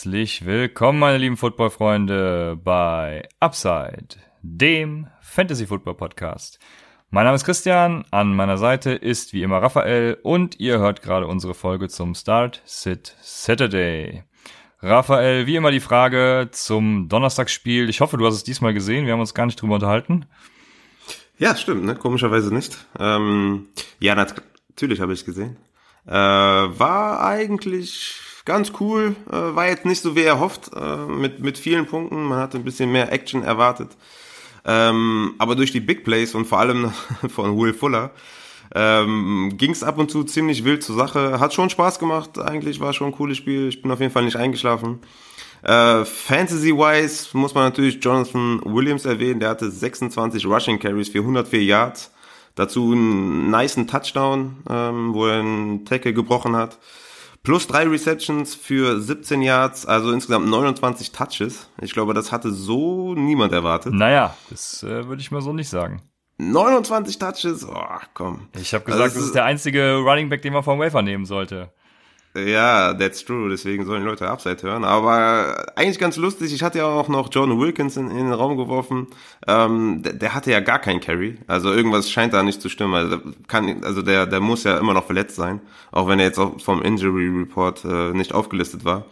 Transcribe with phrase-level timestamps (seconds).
[0.00, 6.58] Herzlich willkommen, meine lieben Football-Freunde, bei Upside, dem Fantasy-Football-Podcast.
[7.10, 11.26] Mein Name ist Christian, an meiner Seite ist wie immer Raphael und ihr hört gerade
[11.26, 14.24] unsere Folge zum Start Sit Saturday.
[14.80, 17.90] Raphael, wie immer die Frage zum Donnerstagsspiel.
[17.90, 19.04] Ich hoffe, du hast es diesmal gesehen.
[19.04, 20.24] Wir haben uns gar nicht drüber unterhalten.
[21.36, 21.94] Ja, stimmt, ne?
[21.94, 22.86] Komischerweise nicht.
[22.98, 25.58] Ähm, ja, natürlich habe ich es gesehen.
[26.06, 29.14] Äh, war eigentlich ganz cool.
[29.30, 32.24] Äh, war jetzt nicht so wie erhofft, äh, mit, mit vielen Punkten.
[32.24, 33.90] Man hatte ein bisschen mehr Action erwartet.
[34.64, 36.92] Ähm, aber durch die Big Plays und vor allem
[37.28, 38.10] von Will Fuller
[38.74, 41.38] ähm, ging es ab und zu ziemlich wild zur Sache.
[41.38, 43.68] Hat schon Spaß gemacht, eigentlich war schon ein cooles Spiel.
[43.68, 44.98] Ich bin auf jeden Fall nicht eingeschlafen.
[45.62, 49.38] Äh, Fantasy-wise muss man natürlich Jonathan Williams erwähnen.
[49.38, 52.10] Der hatte 26 Rushing Carries für 104 Yards.
[52.56, 56.78] Dazu einen niceen Touchdown, ähm, wo er einen Tackle gebrochen hat.
[57.42, 61.70] Plus drei Receptions für 17 Yards, also insgesamt 29 Touches.
[61.80, 63.94] Ich glaube, das hatte so niemand erwartet.
[63.94, 66.02] Naja, das äh, würde ich mal so nicht sagen.
[66.36, 68.48] 29 Touches, oh, komm.
[68.58, 71.24] Ich habe gesagt, also, das ist der einzige Running Back, den man vom Wafer nehmen
[71.24, 71.72] sollte.
[72.34, 73.48] Ja, that's true.
[73.50, 74.84] Deswegen sollen Leute Upside hören.
[74.84, 76.52] Aber eigentlich ganz lustig.
[76.54, 79.08] Ich hatte ja auch noch John Wilkins in, in den Raum geworfen.
[79.48, 81.38] Ähm, der, der, hatte ja gar keinen Carry.
[81.48, 82.94] Also irgendwas scheint da nicht zu stimmen.
[82.94, 85.60] Also, kann, also der, der muss ja immer noch verletzt sein.
[85.90, 89.06] Auch wenn er jetzt auch vom Injury Report äh, nicht aufgelistet war.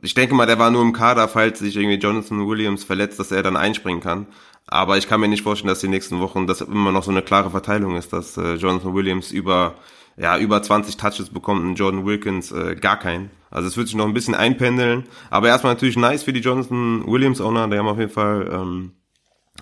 [0.00, 3.32] Ich denke mal, der war nur im Kader, falls sich irgendwie Jonathan Williams verletzt, dass
[3.32, 4.28] er dann einspringen kann.
[4.68, 7.22] Aber ich kann mir nicht vorstellen, dass die nächsten Wochen das immer noch so eine
[7.22, 9.74] klare Verteilung ist, dass äh, Jonathan Williams über
[10.18, 13.30] ja, über 20 Touches bekommt und Jordan Wilkins äh, gar keinen.
[13.50, 15.04] Also es wird sich noch ein bisschen einpendeln.
[15.30, 17.68] Aber erstmal natürlich nice für die Jonathan Williams Owner.
[17.68, 18.92] Die haben auf jeden Fall ähm,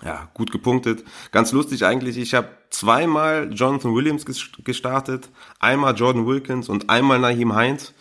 [0.05, 1.05] ja, gut gepunktet.
[1.31, 4.25] Ganz lustig eigentlich, ich habe zweimal Jonathan Williams
[4.65, 5.31] gestartet,
[5.61, 7.95] einmal Jordan Wilkins und einmal Naheem Heinz.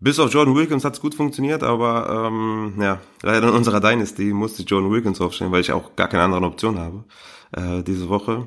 [0.00, 4.62] Bis auf Jordan Wilkins hat's gut funktioniert, aber ähm, ja, leider in unserer Dynasty musste
[4.62, 7.04] ich Jordan Wilkins aufstellen, weil ich auch gar keine andere Option habe
[7.52, 8.46] äh, diese Woche.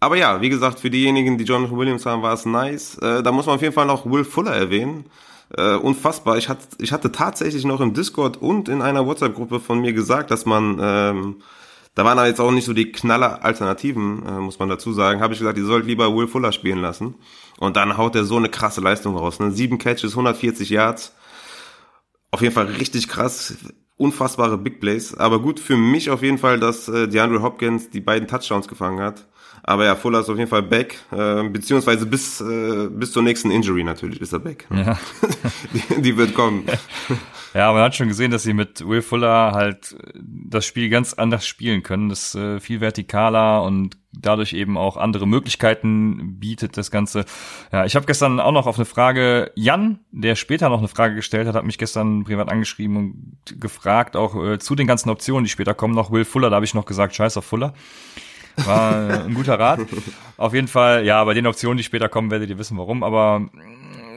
[0.00, 2.98] Aber ja, wie gesagt, für diejenigen, die Jonathan Williams haben, war es nice.
[2.98, 5.06] Äh, da muss man auf jeden Fall noch Will Fuller erwähnen.
[5.56, 6.36] Äh, unfassbar.
[6.36, 10.30] Ich hatte, ich hatte tatsächlich noch im Discord und in einer WhatsApp-Gruppe von mir gesagt,
[10.30, 11.36] dass man, ähm,
[11.94, 15.20] da waren aber jetzt auch nicht so die knaller Alternativen, äh, muss man dazu sagen,
[15.20, 17.16] habe ich gesagt, ihr sollt lieber Will Fuller spielen lassen.
[17.58, 19.40] Und dann haut er so eine krasse Leistung raus.
[19.40, 19.50] Ne?
[19.50, 21.14] Sieben Catches, 140 Yards.
[22.30, 23.56] Auf jeden Fall richtig krass
[23.98, 25.14] unfassbare Big Plays.
[25.14, 29.00] Aber gut für mich auf jeden Fall, dass äh, DeAndre Hopkins die beiden Touchdowns gefangen
[29.00, 29.26] hat.
[29.68, 33.50] Aber ja, Fuller ist auf jeden Fall back, äh, beziehungsweise bis, äh, bis zur nächsten
[33.50, 34.66] Injury natürlich ist er back.
[34.74, 34.98] Ja.
[35.74, 36.64] die, die wird kommen.
[37.54, 41.46] Ja, man hat schon gesehen, dass sie mit Will Fuller halt das Spiel ganz anders
[41.46, 42.10] spielen können.
[42.10, 47.24] Das äh, viel vertikaler und dadurch eben auch andere Möglichkeiten bietet das Ganze.
[47.72, 51.14] Ja, ich habe gestern auch noch auf eine Frage, Jan, der später noch eine Frage
[51.14, 55.44] gestellt hat, hat mich gestern privat angeschrieben und gefragt, auch äh, zu den ganzen Optionen,
[55.44, 57.72] die später kommen, noch Will Fuller, da habe ich noch gesagt, scheiß auf Fuller.
[58.64, 59.80] War ein guter Rat.
[60.36, 63.02] Auf jeden Fall, ja, bei den Optionen, die später kommen, werdet ihr wissen, warum.
[63.02, 63.48] Aber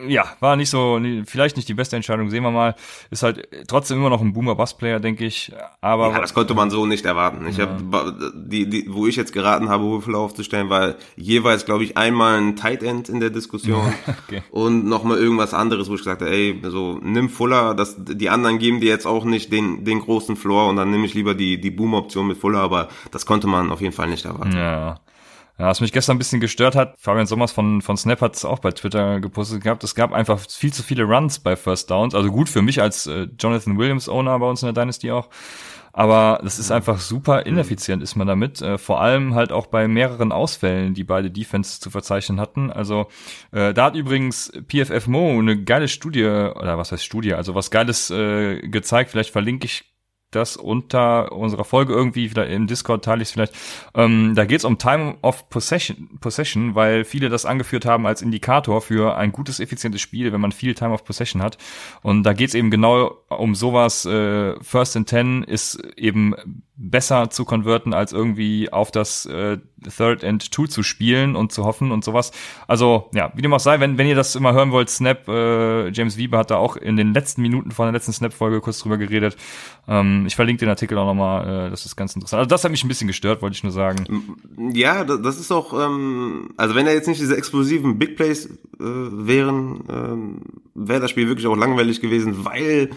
[0.08, 2.76] ja, war nicht so, vielleicht nicht die beste Entscheidung, sehen wir mal.
[3.10, 5.52] Ist halt trotzdem immer noch ein Boomer-Bass-Player, denke ich.
[5.82, 7.46] Aber ja, das konnte man so nicht erwarten.
[7.48, 7.68] Ich ja.
[7.68, 12.40] habe die, die, wo ich jetzt geraten habe, Würfel aufzustellen, war jeweils, glaube ich, einmal
[12.40, 13.94] ein Tight End in der Diskussion
[14.28, 14.44] okay.
[14.52, 18.60] und nochmal irgendwas anderes, wo ich gesagt habe, ey, so nimm Fuller, das, die anderen
[18.60, 21.60] geben dir jetzt auch nicht den, den großen Floor und dann nehme ich lieber die,
[21.60, 24.56] die Boom-Option mit Fuller, aber das konnte man auf jeden Fall nicht erwarten.
[24.56, 25.00] Ja.
[25.62, 28.46] Ja, was mich gestern ein bisschen gestört hat, Fabian Sommers von, von Snap hat es
[28.46, 32.16] auch bei Twitter gepostet gehabt, es gab einfach viel zu viele Runs bei First Downs.
[32.16, 35.30] Also gut für mich als äh, Jonathan Williams Owner bei uns in der Dynasty auch.
[35.94, 38.60] Aber das ist einfach super ineffizient, ist man damit.
[38.64, 42.72] Äh, vor allem halt auch bei mehreren Ausfällen, die beide Defense zu verzeichnen hatten.
[42.72, 43.06] Also
[43.52, 47.70] äh, da hat übrigens PFF Mo eine geile Studie, oder was heißt Studie, also was
[47.70, 49.12] Geiles äh, gezeigt.
[49.12, 49.91] Vielleicht verlinke ich
[50.32, 53.54] das unter unserer Folge irgendwie, vielleicht im Discord teile ich es vielleicht.
[53.96, 58.22] Ähm, da geht es um Time of Possession, Possession, weil viele das angeführt haben als
[58.22, 61.58] Indikator für ein gutes, effizientes Spiel, wenn man viel Time of Possession hat.
[62.02, 64.06] Und da geht es eben genau um sowas.
[64.06, 66.36] Äh, First and Ten ist eben
[66.82, 69.60] besser zu konverten, als irgendwie auf das äh,
[69.96, 72.32] Third and Two zu spielen und zu hoffen und sowas.
[72.68, 75.90] Also, ja, wie dem auch sei, wenn, wenn ihr das immer hören wollt, Snap, äh,
[75.90, 78.98] James Wieber hat da auch in den letzten Minuten von der letzten Snap-Folge kurz drüber
[78.98, 79.38] geredet.
[79.88, 82.40] Ähm, ich verlinke den Artikel auch nochmal, äh, das ist ganz interessant.
[82.40, 84.06] Also das hat mich ein bisschen gestört, wollte ich nur sagen.
[84.74, 88.50] Ja, das ist auch, ähm, also wenn da jetzt nicht diese explosiven Big Plays äh,
[88.80, 90.42] wären, ähm,
[90.74, 92.90] wäre das Spiel wirklich auch langweilig gewesen, weil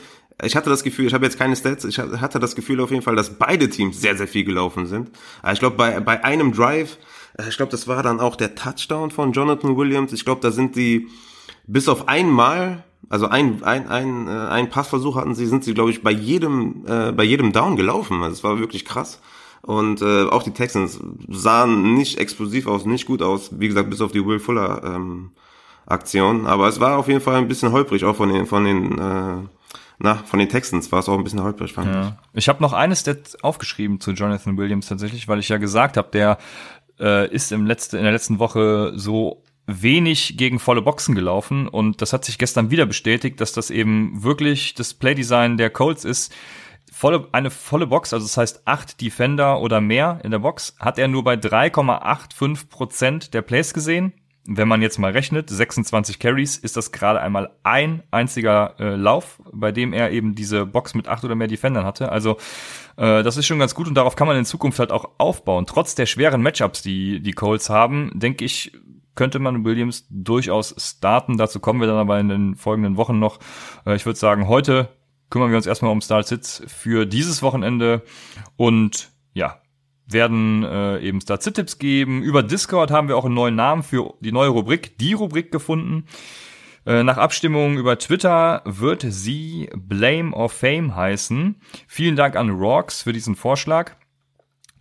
[0.43, 3.03] ich hatte das Gefühl, ich habe jetzt keine Stats, ich hatte das Gefühl auf jeden
[3.03, 5.11] Fall, dass beide Teams sehr, sehr viel gelaufen sind.
[5.53, 6.99] Ich glaube, bei, bei einem Drive,
[7.39, 10.13] äh, ich glaube, das war dann auch der Touchdown von Jonathan Williams.
[10.13, 11.09] Ich glaube, da sind die
[11.67, 15.91] bis auf einmal Also ein, ein, ein, äh, ein Passversuch hatten sie, sind sie, glaube
[15.91, 18.23] ich, bei jedem, äh, bei jedem Down gelaufen.
[18.23, 19.21] Also es war wirklich krass.
[19.61, 23.51] Und äh, auch die Texans sahen nicht explosiv aus, nicht gut aus.
[23.59, 25.31] Wie gesagt, bis auf die Will Fuller ähm,
[25.87, 26.47] Aktion.
[26.47, 29.37] Aber es war auf jeden Fall ein bisschen holprig, auch von den, von den, äh,
[29.99, 32.19] na, von den Texans war es auch ein bisschen holprig, fand ja.
[32.33, 32.39] ich.
[32.39, 36.09] Ich habe noch eines Stat aufgeschrieben zu Jonathan Williams tatsächlich, weil ich ja gesagt habe,
[36.13, 36.39] der
[36.99, 42.03] äh, ist im letzte, in der letzten Woche so wenig gegen volle Boxen gelaufen und
[42.03, 46.35] das hat sich gestern wieder bestätigt, dass das eben wirklich das Playdesign der Colts ist.
[46.93, 50.99] Volle, eine volle Box, also das heißt acht Defender oder mehr in der Box, hat
[50.99, 54.13] er nur bei 3,85 Prozent der Plays gesehen.
[54.47, 59.41] Wenn man jetzt mal rechnet, 26 Carries, ist das gerade einmal ein einziger äh, Lauf,
[59.53, 62.13] bei dem er eben diese Box mit acht oder mehr Defendern hatte.
[62.13, 62.37] Also
[62.97, 65.65] äh, das ist schon ganz gut und darauf kann man in Zukunft halt auch aufbauen.
[65.67, 68.73] Trotz der schweren Matchups, die die Colts haben, denke ich,
[69.15, 71.39] könnte man Williams durchaus starten.
[71.39, 73.39] Dazu kommen wir dann aber in den folgenden Wochen noch.
[73.87, 74.89] Äh, ich würde sagen, heute
[75.31, 78.03] kümmern wir uns erstmal um Start-Sits für dieses Wochenende
[78.57, 79.59] und ja,
[80.07, 82.23] werden äh, eben Start-Sit-Tipps geben.
[82.23, 86.07] Über Discord haben wir auch einen neuen Namen für die neue Rubrik, die Rubrik gefunden.
[86.87, 91.57] Äh, nach Abstimmung über Twitter wird sie Blame or Fame heißen.
[91.87, 93.93] Vielen Dank an Rocks für diesen Vorschlag.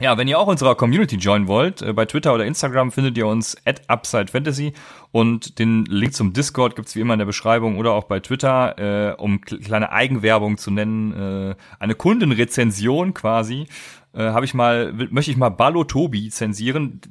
[0.02, 3.26] Ja, wenn ihr auch unserer Community joinen wollt, äh, bei Twitter oder Instagram findet ihr
[3.26, 4.74] uns at UpsideFantasy
[5.12, 9.12] und den Link zum Discord gibt's wie immer in der Beschreibung oder auch bei Twitter,
[9.12, 13.68] äh, um kleine Eigenwerbung zu nennen, äh, eine Kundenrezension quasi,
[14.14, 17.02] äh, habe ich mal, möchte ich mal Ballo Tobi zensieren,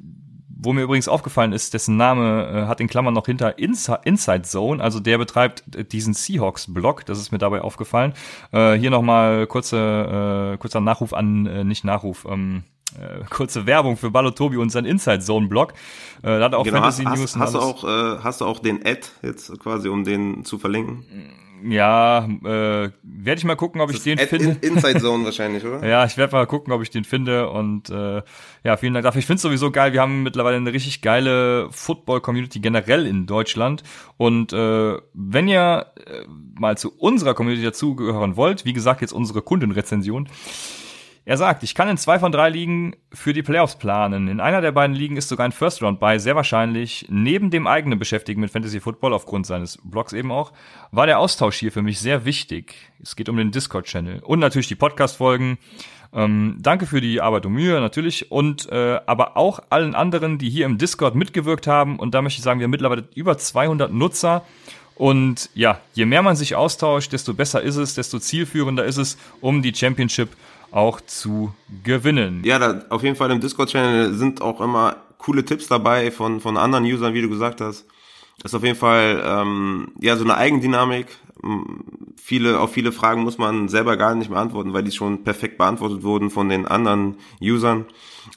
[0.63, 4.43] wo mir übrigens aufgefallen ist, dessen Name äh, hat in Klammern noch hinter Insi Inside
[4.43, 8.13] Zone, also der betreibt diesen Seahawks-Blog, das ist mir dabei aufgefallen.
[8.51, 12.63] Äh, hier nochmal kurze, äh, kurzer Nachruf an, äh, nicht Nachruf, ähm,
[12.97, 15.73] äh, kurze Werbung für Balotobi und sein Inside Zone Blog.
[16.21, 17.35] Äh, da hat auch genau, Fantasy hast, News.
[17.35, 20.57] Hast, hast du auch, äh, hast du auch den Ad jetzt quasi, um den zu
[20.59, 21.05] verlinken?
[21.65, 24.57] Ja, äh, werde ich mal gucken, ob das ich den finde.
[24.61, 25.85] In, Inside Zone wahrscheinlich, oder?
[25.87, 28.21] ja, ich werde mal gucken, ob ich den finde und äh,
[28.63, 29.19] ja, vielen Dank dafür.
[29.19, 29.93] Ich finde es sowieso geil.
[29.93, 33.83] Wir haben mittlerweile eine richtig geile Football-Community generell in Deutschland
[34.17, 36.25] und äh, wenn ihr äh,
[36.59, 40.27] mal zu unserer Community dazugehören wollt, wie gesagt, jetzt unsere Kundenrezension,
[41.25, 44.27] er sagt, ich kann in zwei von drei Ligen für die Playoffs planen.
[44.27, 47.05] In einer der beiden Ligen ist sogar ein First Round bei, sehr wahrscheinlich.
[47.09, 50.51] Neben dem eigenen Beschäftigen mit Fantasy Football, aufgrund seines Blogs eben auch,
[50.91, 52.75] war der Austausch hier für mich sehr wichtig.
[53.01, 55.57] Es geht um den Discord-Channel und natürlich die Podcast-Folgen.
[56.13, 60.49] Ähm, danke für die Arbeit und Mühe natürlich und äh, aber auch allen anderen, die
[60.49, 61.99] hier im Discord mitgewirkt haben.
[61.99, 64.43] Und da möchte ich sagen, wir haben mittlerweile über 200 Nutzer.
[64.95, 69.17] Und ja, je mehr man sich austauscht, desto besser ist es, desto zielführender ist es,
[69.41, 70.29] um die Championship
[70.73, 71.53] auch zu
[71.83, 72.41] gewinnen.
[72.43, 76.57] Ja, da, auf jeden Fall im Discord-Channel sind auch immer coole Tipps dabei von, von
[76.57, 77.85] anderen Usern, wie du gesagt hast.
[78.41, 81.07] Das ist auf jeden Fall ähm, ja so eine Eigendynamik.
[82.21, 86.03] Viele, auf viele Fragen muss man selber gar nicht beantworten, weil die schon perfekt beantwortet
[86.03, 87.85] wurden von den anderen Usern.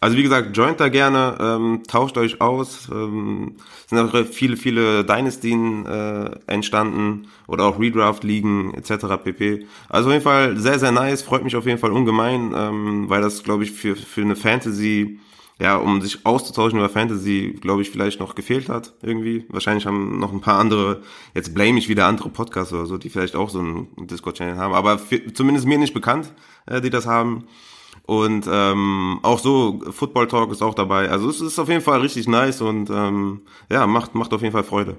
[0.00, 2.88] Also wie gesagt, joint da gerne, ähm, tauscht euch aus.
[2.92, 3.56] Ähm,
[3.86, 9.06] sind auch viele, viele Dynastien äh, entstanden oder auch Redraft-Ligen etc.
[9.22, 9.66] pp.
[9.88, 13.22] Also auf jeden Fall sehr, sehr nice, freut mich auf jeden Fall ungemein, ähm, weil
[13.22, 15.20] das, glaube ich, für, für eine Fantasy,
[15.58, 19.46] ja, um sich auszutauschen über Fantasy, glaube ich, vielleicht noch gefehlt hat irgendwie.
[19.48, 21.02] Wahrscheinlich haben noch ein paar andere,
[21.34, 24.74] jetzt blame ich wieder andere Podcasts oder so, die vielleicht auch so einen Discord-Channel haben,
[24.74, 26.32] aber für, zumindest mir nicht bekannt,
[26.66, 27.46] äh, die das haben.
[28.04, 31.08] Und ähm, auch so, Football Talk ist auch dabei.
[31.10, 34.52] Also es ist auf jeden Fall richtig nice und ähm, ja, macht, macht auf jeden
[34.52, 34.96] Fall Freude.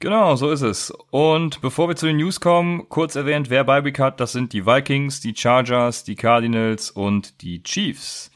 [0.00, 0.92] Genau, so ist es.
[1.10, 4.66] Und bevor wir zu den News kommen, kurz erwähnt, wer Bye hat, das sind die
[4.66, 8.30] Vikings, die Chargers, die Cardinals und die Chiefs.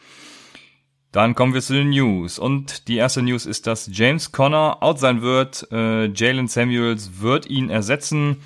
[1.14, 2.40] Dann kommen wir zu den News.
[2.40, 5.68] Und die erste News ist, dass James Conner out sein wird.
[5.70, 8.38] Äh, Jalen Samuels wird ihn ersetzen.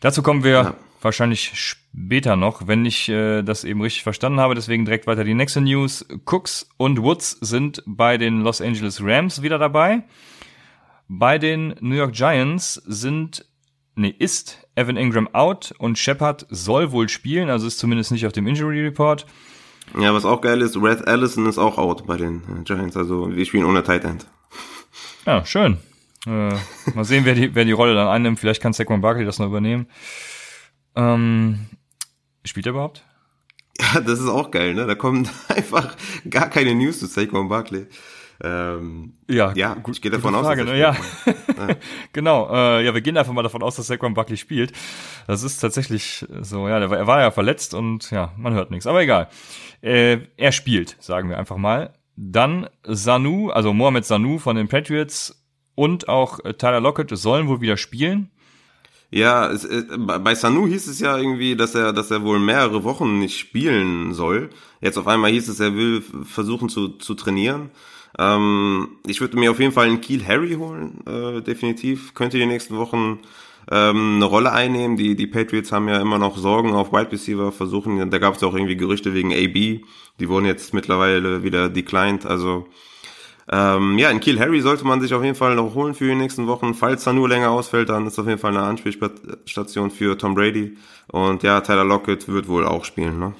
[0.00, 0.74] Dazu kommen wir ja.
[1.02, 4.54] wahrscheinlich später noch, wenn ich äh, das eben richtig verstanden habe.
[4.54, 6.06] Deswegen direkt weiter die nächste News.
[6.24, 10.04] Cooks und Woods sind bei den Los Angeles Rams wieder dabei.
[11.06, 13.44] Bei den New York Giants sind,
[13.94, 18.32] nee, ist Evan Ingram out und Shepard soll wohl spielen, also ist zumindest nicht auf
[18.32, 19.26] dem Injury Report.
[19.98, 23.34] Ja, was auch geil ist, Red Allison ist auch out bei den äh, Giants, also
[23.34, 24.26] wir spielen ohne Tight End.
[25.24, 25.78] Ja, schön.
[26.26, 26.54] Äh,
[26.94, 28.40] mal sehen, wer die, wer die Rolle dann einnimmt.
[28.40, 29.86] Vielleicht kann Saquon Barkley das noch übernehmen.
[30.96, 31.66] Ähm,
[32.44, 33.04] Spielt er überhaupt?
[33.78, 34.86] Ja, das ist auch geil, ne?
[34.86, 35.96] Da kommen einfach
[36.30, 37.86] gar keine News zu Saquon Barkley.
[38.42, 40.68] Ähm, ja, ja, gut, ich gehe davon Frage, aus.
[40.68, 40.78] Ne?
[40.78, 40.96] Ja.
[41.58, 41.68] ja.
[42.12, 42.48] genau.
[42.50, 44.72] Äh, ja, wir gehen einfach mal davon aus, dass Saquon Buckley spielt.
[45.26, 46.68] Das ist tatsächlich so.
[46.68, 48.86] Ja, er war ja verletzt und ja, man hört nichts.
[48.86, 49.28] Aber egal.
[49.80, 51.92] Äh, er spielt, sagen wir einfach mal.
[52.16, 57.76] Dann Sanu, also Mohamed Sanu von den Patriots und auch Tyler Lockett sollen wohl wieder
[57.76, 58.30] spielen.
[59.10, 62.82] Ja, es, äh, bei Sanu hieß es ja irgendwie, dass er, dass er wohl mehrere
[62.84, 64.50] Wochen nicht spielen soll.
[64.80, 67.70] Jetzt auf einmal hieß es, er will versuchen zu, zu trainieren.
[68.18, 72.14] Ähm, ich würde mir auf jeden Fall einen Kiel Harry holen, äh, definitiv.
[72.14, 73.20] Könnte die nächsten Wochen
[73.70, 74.96] ähm, eine Rolle einnehmen.
[74.96, 78.42] Die, die Patriots haben ja immer noch Sorgen auf Wide Receiver, versuchen, da gab es
[78.42, 79.84] auch irgendwie Gerüchte wegen AB.
[80.18, 82.26] Die wurden jetzt mittlerweile wieder declined.
[82.26, 82.66] Also
[83.48, 86.14] ähm, ja, in Kiel Harry sollte man sich auf jeden Fall noch holen für die
[86.14, 86.74] nächsten Wochen.
[86.74, 90.76] Falls er nur länger ausfällt, dann ist auf jeden Fall eine Anspielstation für Tom Brady.
[91.08, 93.34] Und ja, Tyler Lockett wird wohl auch spielen, ne?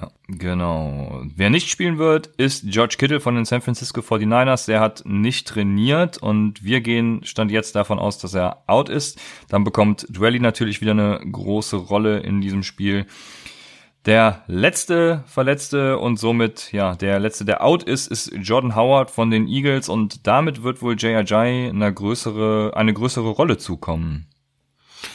[0.00, 1.22] Ja, genau.
[1.34, 4.66] Wer nicht spielen wird, ist George Kittle von den San Francisco 49ers.
[4.66, 9.20] Der hat nicht trainiert und wir gehen stand jetzt davon aus, dass er out ist.
[9.48, 13.06] Dann bekommt Dwelly natürlich wieder eine große Rolle in diesem Spiel.
[14.06, 19.30] Der letzte Verletzte und somit, ja, der letzte, der out ist, ist Jordan Howard von
[19.30, 21.32] den Eagles und damit wird wohl J.R.J.
[21.32, 24.28] eine größere, eine größere Rolle zukommen.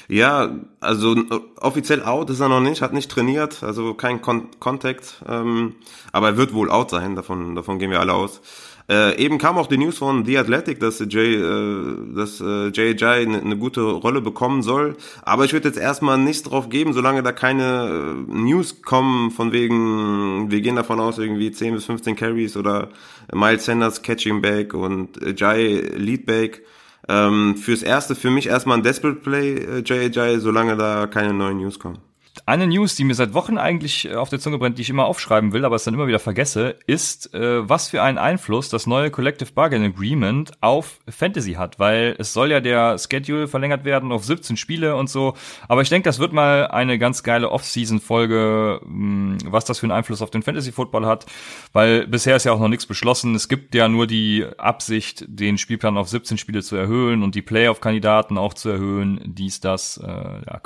[0.08, 1.16] Ja, also
[1.60, 5.76] offiziell out ist er noch nicht, hat nicht trainiert, also kein Kon Contact, ähm,
[6.12, 8.42] aber er wird wohl out sein, davon, davon gehen wir alle aus.
[8.90, 13.06] Äh, eben kam auch die News von The Athletic, dass Jay, äh, dass äh, JJ
[13.06, 14.98] eine ne gute Rolle bekommen soll.
[15.22, 19.54] Aber ich würde jetzt erstmal nichts drauf geben, solange da keine äh, News kommen von
[19.54, 22.90] wegen, wir gehen davon aus, irgendwie 10 bis 15 Carries oder
[23.34, 26.64] Miles Sanders Catching Back und äh, Jai Leadback.
[27.10, 31.58] Ähm, fürs erste für mich erstmal ein Desperate Play, äh, JJ, solange da keine neuen
[31.58, 32.00] News kommen.
[32.48, 35.06] Eine News, die mir seit Wochen eigentlich äh, auf der Zunge brennt, die ich immer
[35.06, 38.88] aufschreiben will, aber es dann immer wieder vergesse, ist, äh, was für einen Einfluss das
[38.88, 44.12] neue Collective Bargain Agreement auf Fantasy hat, weil es soll ja der Schedule verlängert werden
[44.12, 45.36] auf 17 Spiele und so.
[45.68, 49.92] Aber ich denke, das wird mal eine ganz geile Off-Season-Folge, hm, was das für einen
[49.92, 51.28] Einfluss auf den Fantasy-Football hat,
[51.72, 53.36] weil bisher ist ja auch noch nichts beschlossen.
[53.36, 57.44] Es gibt ja nur die Absicht, den Spielplan auf 17 Spiele zu erhöhen und die
[57.44, 59.22] Playoff-Kandidaten auch zu erhöhen.
[59.24, 60.62] Dies, das, äh, ja,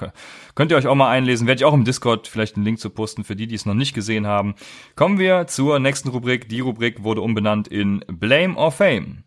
[0.55, 1.45] könnt ihr euch auch mal einlesen.
[1.57, 3.73] Werde ich auch im Discord vielleicht einen Link zu posten für die, die es noch
[3.73, 4.53] nicht gesehen haben.
[4.95, 6.47] Kommen wir zur nächsten Rubrik.
[6.49, 9.23] Die Rubrik wurde umbenannt in Blame or Fame.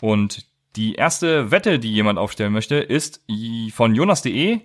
[0.00, 3.22] Und die erste Wette, die jemand aufstellen möchte, ist
[3.74, 4.60] von Jonas.de.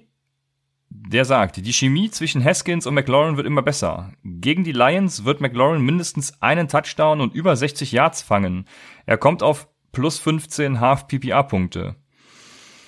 [0.89, 4.13] Der sagt, die Chemie zwischen Haskins und McLaurin wird immer besser.
[4.23, 8.63] Gegen die Lions wird McLaurin mindestens einen Touchdown und über 60 Yards fangen.
[9.05, 11.95] Er kommt auf plus 15 Half PPA Punkte.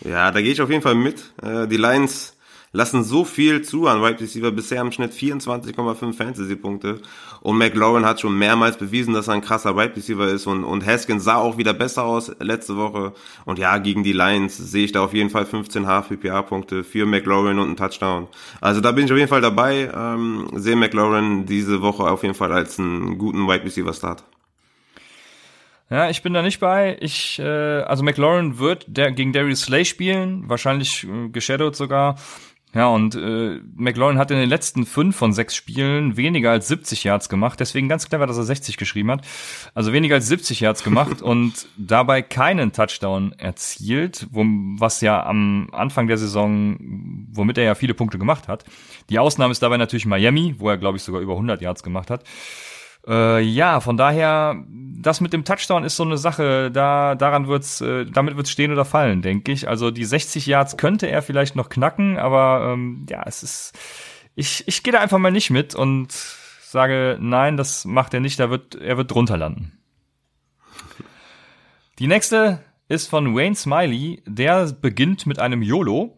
[0.06, 1.34] Ja, da gehe ich auf jeden Fall mit.
[1.44, 2.39] Äh, die Lions
[2.72, 7.02] lassen so viel zu an Wide Receiver, bisher im Schnitt 24,5 Fantasy-Punkte.
[7.42, 10.86] Und McLaurin hat schon mehrmals bewiesen, dass er ein krasser Wide Receiver ist und, und
[10.86, 13.14] Haskins sah auch wieder besser aus letzte Woche.
[13.46, 17.60] Und ja, gegen die Lions sehe ich da auf jeden Fall 15 HPPA-Punkte für McLaurin
[17.60, 18.28] und einen Touchdown.
[18.62, 22.36] Also da bin ich auf jeden Fall dabei, ähm, sehe McLaurin diese Woche auf jeden
[22.36, 24.24] Fall als einen guten Wide Receiver-Start.
[25.90, 26.98] Ja, ich bin da nicht bei.
[27.02, 32.16] Ich, äh, also McLaurin wird der gegen Darius Slay spielen, wahrscheinlich äh, geshadowed sogar.
[32.76, 37.04] Ja, und äh, McLaurin hat in den letzten fünf von sechs Spielen weniger als 70
[37.04, 37.60] Yards gemacht.
[37.60, 39.22] Deswegen ganz clever, dass er 60 geschrieben hat.
[39.74, 44.46] Also weniger als 70 Yards gemacht und dabei keinen Touchdown erzielt, wo,
[44.78, 46.78] was ja am Anfang der Saison,
[47.32, 48.66] womit er ja viele Punkte gemacht hat.
[49.10, 52.12] Die Ausnahme ist dabei natürlich Miami, wo er, glaube ich, sogar über 100 Yards gemacht
[52.12, 52.24] hat.
[53.08, 57.82] Äh, ja, von daher, das mit dem Touchdown ist so eine Sache, da daran wird's,
[57.82, 59.68] äh, damit wird's stehen oder fallen, denke ich.
[59.68, 63.74] Also die 60 Yards könnte er vielleicht noch knacken, aber ähm, ja, es ist,
[64.36, 68.40] ich ich gehe da einfach mal nicht mit und sage, nein, das macht er nicht,
[68.40, 69.80] da wird er wird drunter landen.
[71.98, 76.18] Die nächste ist von Wayne Smiley, der beginnt mit einem YOLO.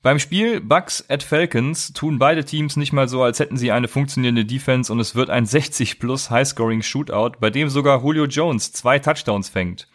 [0.00, 3.88] Beim Spiel Bucks at Falcons tun beide Teams nicht mal so, als hätten sie eine
[3.88, 8.72] funktionierende Defense und es wird ein 60 plus Highscoring Shootout, bei dem sogar Julio Jones
[8.72, 9.88] zwei Touchdowns fängt.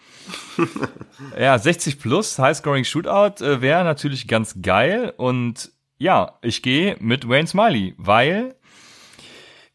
[1.39, 7.29] ja, 60 plus Highscoring Shootout äh, wäre natürlich ganz geil und ja, ich gehe mit
[7.29, 8.55] Wayne Smiley, weil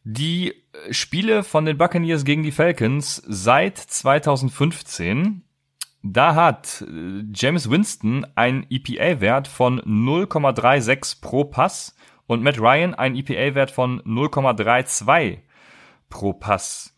[0.05, 0.55] die
[0.91, 5.43] Spiele von den Buccaneers gegen die Falcons seit 2015
[6.03, 11.95] da hat äh, James Winston einen EPA-Wert von 0,36 pro Pass
[12.27, 15.39] und Matt Ryan einen EPA-Wert von 0,32
[16.09, 16.95] pro Pass.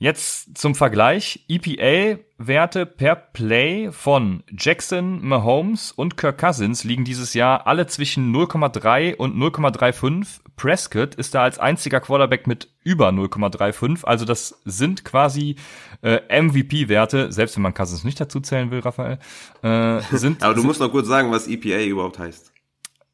[0.00, 1.44] Jetzt zum Vergleich.
[1.48, 9.16] EPA-Werte per Play von Jackson, Mahomes und Kirk Cousins liegen dieses Jahr alle zwischen 0,3
[9.16, 10.40] und 0,35.
[10.58, 14.04] Prescott ist da als einziger Quarterback mit über 0,35.
[14.04, 15.56] Also das sind quasi
[16.02, 19.18] äh, MVP-Werte, selbst wenn man Cousins nicht dazu zählen will, Raphael.
[19.62, 22.52] Äh, sind, Aber du musst noch kurz sagen, was EPA überhaupt heißt.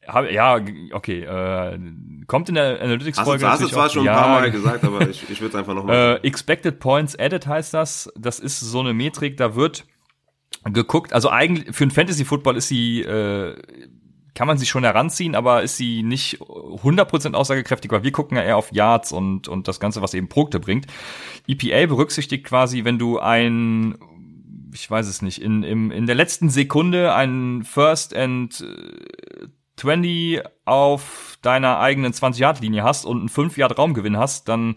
[0.07, 0.61] Hab, ja,
[0.93, 1.23] okay.
[1.23, 1.79] Äh,
[2.27, 3.49] kommt in der Analytics-Folge.
[3.49, 5.75] Hast du zwar schon ein ja, paar Mal gesagt, aber ich, ich würde es einfach
[5.75, 6.21] nochmal.
[6.23, 8.13] Äh, expected Points Added heißt das.
[8.17, 9.87] Das ist so eine Metrik, da wird
[10.65, 11.13] geguckt.
[11.13, 13.57] Also eigentlich für ein Fantasy Football ist sie äh,
[14.35, 18.43] kann man sie schon heranziehen, aber ist sie nicht 100% aussagekräftig, weil wir gucken ja
[18.43, 20.87] eher auf Yards und, und das Ganze, was eben Produkte bringt.
[21.47, 23.97] EPA berücksichtigt quasi, wenn du ein
[24.75, 28.65] ich weiß es nicht, in, im, in der letzten Sekunde ein First and
[29.77, 34.77] 20 auf deiner eigenen 20-Yard-Linie hast und einen 5-Yard-Raumgewinn hast, dann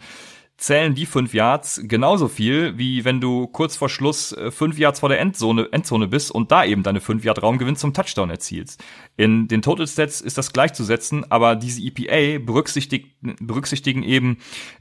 [0.57, 4.99] zählen die 5 Yards genauso viel, wie wenn du kurz vor Schluss 5 äh, Yards
[5.01, 8.83] vor der Endzone, Endzone bist und da eben deine 5 Yard Raumgewinn zum Touchdown erzielst.
[9.17, 14.39] In den Total Stats ist das gleichzusetzen, aber diese EPA berücksichtigt, berücksichtigen eben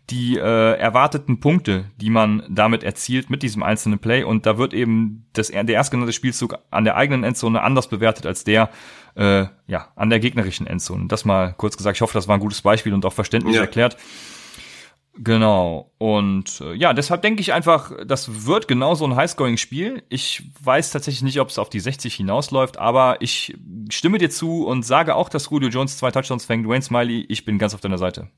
[0.08, 4.72] die äh, erwarteten Punkte, die man damit erzielt mit diesem einzelnen Play und da wird
[4.72, 8.70] eben das, der erstgenannte Spielzug an der eigenen Endzone anders bewertet als der
[9.14, 11.06] äh, ja, an der gegnerischen Endzone.
[11.08, 11.96] Das mal kurz gesagt.
[11.96, 13.62] Ich hoffe, das war ein gutes Beispiel und auch verständlich ja.
[13.62, 13.96] erklärt.
[15.18, 15.92] Genau.
[15.98, 20.02] Und äh, ja, deshalb denke ich einfach, das wird genau so ein Highscoring-Spiel.
[20.08, 23.56] Ich weiß tatsächlich nicht, ob es auf die 60 hinausläuft, aber ich
[23.90, 26.68] stimme dir zu und sage auch, dass Julio Jones zwei Touchdowns fängt.
[26.68, 28.28] Wayne Smiley, ich bin ganz auf deiner Seite.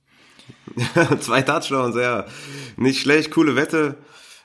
[1.21, 2.27] zwei Touchdowns, ja.
[2.77, 3.97] Nicht schlecht, coole Wette.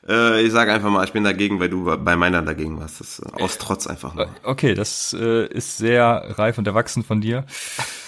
[0.08, 3.00] Äh, ich sage einfach mal, ich bin dagegen, weil du bei meiner dagegen warst.
[3.00, 4.28] Das ist aus Trotz einfach nur.
[4.44, 7.46] Okay, das äh, ist sehr reif und erwachsen von dir.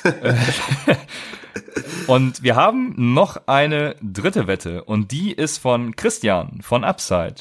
[2.07, 7.35] und wir haben noch eine dritte Wette und die ist von Christian von Upside.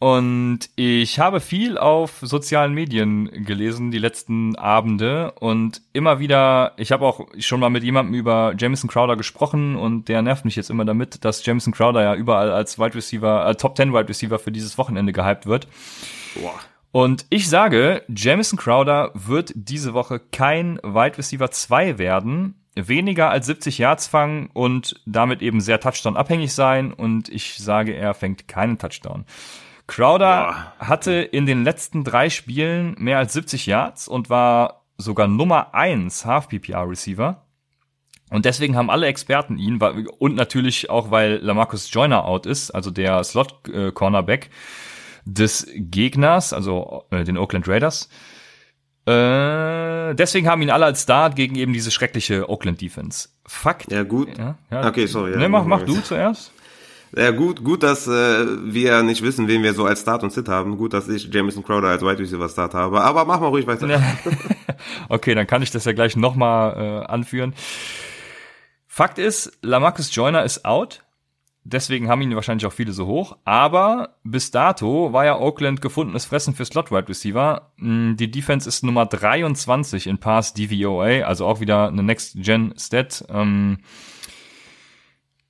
[0.00, 6.92] Und ich habe viel auf sozialen Medien gelesen die letzten Abende und immer wieder, ich
[6.92, 10.70] habe auch schon mal mit jemandem über Jameson Crowder gesprochen und der nervt mich jetzt
[10.70, 14.38] immer damit, dass Jameson Crowder ja überall als Wide Receiver, äh, Top 10 Wide Receiver
[14.38, 15.66] für dieses Wochenende gehypt wird.
[16.36, 16.54] Boah.
[16.92, 23.46] Und ich sage, Jameson Crowder wird diese Woche kein Wide Receiver 2 werden, weniger als
[23.46, 28.46] 70 Yards fangen und damit eben sehr Touchdown abhängig sein und ich sage, er fängt
[28.46, 29.24] keinen Touchdown.
[29.88, 30.86] Crowder Boah.
[30.86, 36.24] hatte in den letzten drei Spielen mehr als 70 Yards und war sogar Nummer eins
[36.24, 37.44] Half-PPR-Receiver.
[38.30, 42.90] Und deswegen haben alle Experten ihn, und natürlich auch, weil Lamarcus Joyner out ist, also
[42.90, 44.50] der Slot-Cornerback
[45.24, 48.10] des Gegners, also äh, den Oakland Raiders.
[49.06, 53.30] Äh, deswegen haben ihn alle als Start gegen eben diese schreckliche Oakland Defense.
[53.46, 53.90] Fakt.
[53.90, 54.36] Ja, gut.
[54.36, 54.86] Ja, ja.
[54.86, 55.32] Okay, sorry.
[55.32, 56.52] Ja, ne, mach, mach du zuerst.
[57.16, 60.48] Ja, gut, gut, dass äh, wir nicht wissen, wen wir so als Start und Sit
[60.48, 60.76] haben.
[60.76, 63.02] Gut, dass ich Jameson Crowder als Wide Receiver Start habe.
[63.02, 63.88] Aber mach mal ruhig weiter.
[65.08, 67.54] okay, dann kann ich das ja gleich nochmal äh, anführen.
[68.86, 71.04] Fakt ist, Lamarcus Joyner ist out.
[71.70, 73.36] Deswegen haben ihn wahrscheinlich auch viele so hoch.
[73.44, 77.72] Aber bis dato war ja Oakland gefundenes Fressen für Slot Wide Receiver.
[77.78, 82.74] Hm, die Defense ist Nummer 23 in Pass DVOA, also auch wieder eine Next Gen
[82.78, 83.24] Stat.
[83.28, 83.78] Ähm,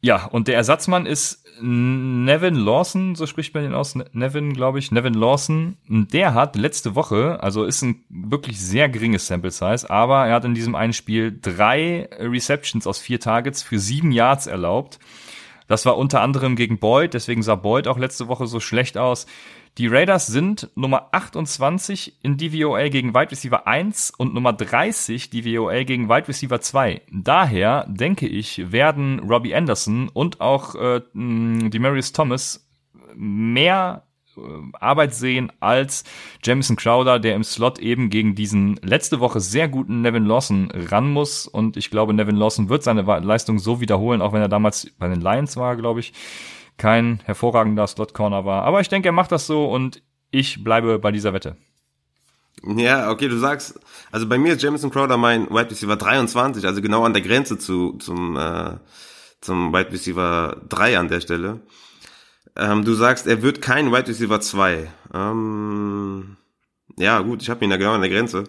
[0.01, 4.79] ja, und der Ersatzmann ist Nevin Lawson, so spricht man ihn aus, ne-, Nevin, glaube
[4.79, 9.91] ich, Nevin Lawson, der hat letzte Woche, also ist ein wirklich sehr geringes Sample Size,
[9.91, 14.47] aber er hat in diesem einen Spiel drei Receptions aus vier Targets für sieben Yards
[14.47, 15.01] erlaubt.
[15.67, 19.27] Das war unter anderem gegen Boyd, deswegen sah Boyd auch letzte Woche so schlecht aus.
[19.79, 25.85] Die Raiders sind Nummer 28 in DVOA gegen Wide Receiver 1 und Nummer 30 DVOA
[25.85, 27.03] gegen Wide Receiver 2.
[27.13, 32.69] Daher denke ich, werden Robbie Anderson und auch äh, Demarius Thomas
[33.15, 34.03] mehr
[34.37, 34.41] äh,
[34.81, 36.03] Arbeit sehen als
[36.43, 41.09] Jamison Crowder, der im Slot eben gegen diesen letzte Woche sehr guten Nevin Lawson ran
[41.09, 41.47] muss.
[41.47, 45.07] Und ich glaube, Nevin Lawson wird seine Leistung so wiederholen, auch wenn er damals bei
[45.07, 46.13] den Lions war, glaube ich
[46.79, 48.63] kein hervorragender Slot-Corner war.
[48.63, 51.57] Aber ich denke, er macht das so und ich bleibe bei dieser Wette.
[52.65, 53.79] Ja, okay, du sagst,
[54.11, 57.59] also bei mir ist Jameson Crowder mein Wide Receiver 23, also genau an der Grenze
[57.59, 58.79] zu, zum, äh,
[59.41, 61.61] zum Wide Receiver 3 an der Stelle.
[62.57, 64.91] Ähm, du sagst, er wird kein Wide Receiver 2.
[65.15, 66.37] Ähm,
[66.97, 68.45] ja, gut, ich habe ihn ja genau an der Grenze.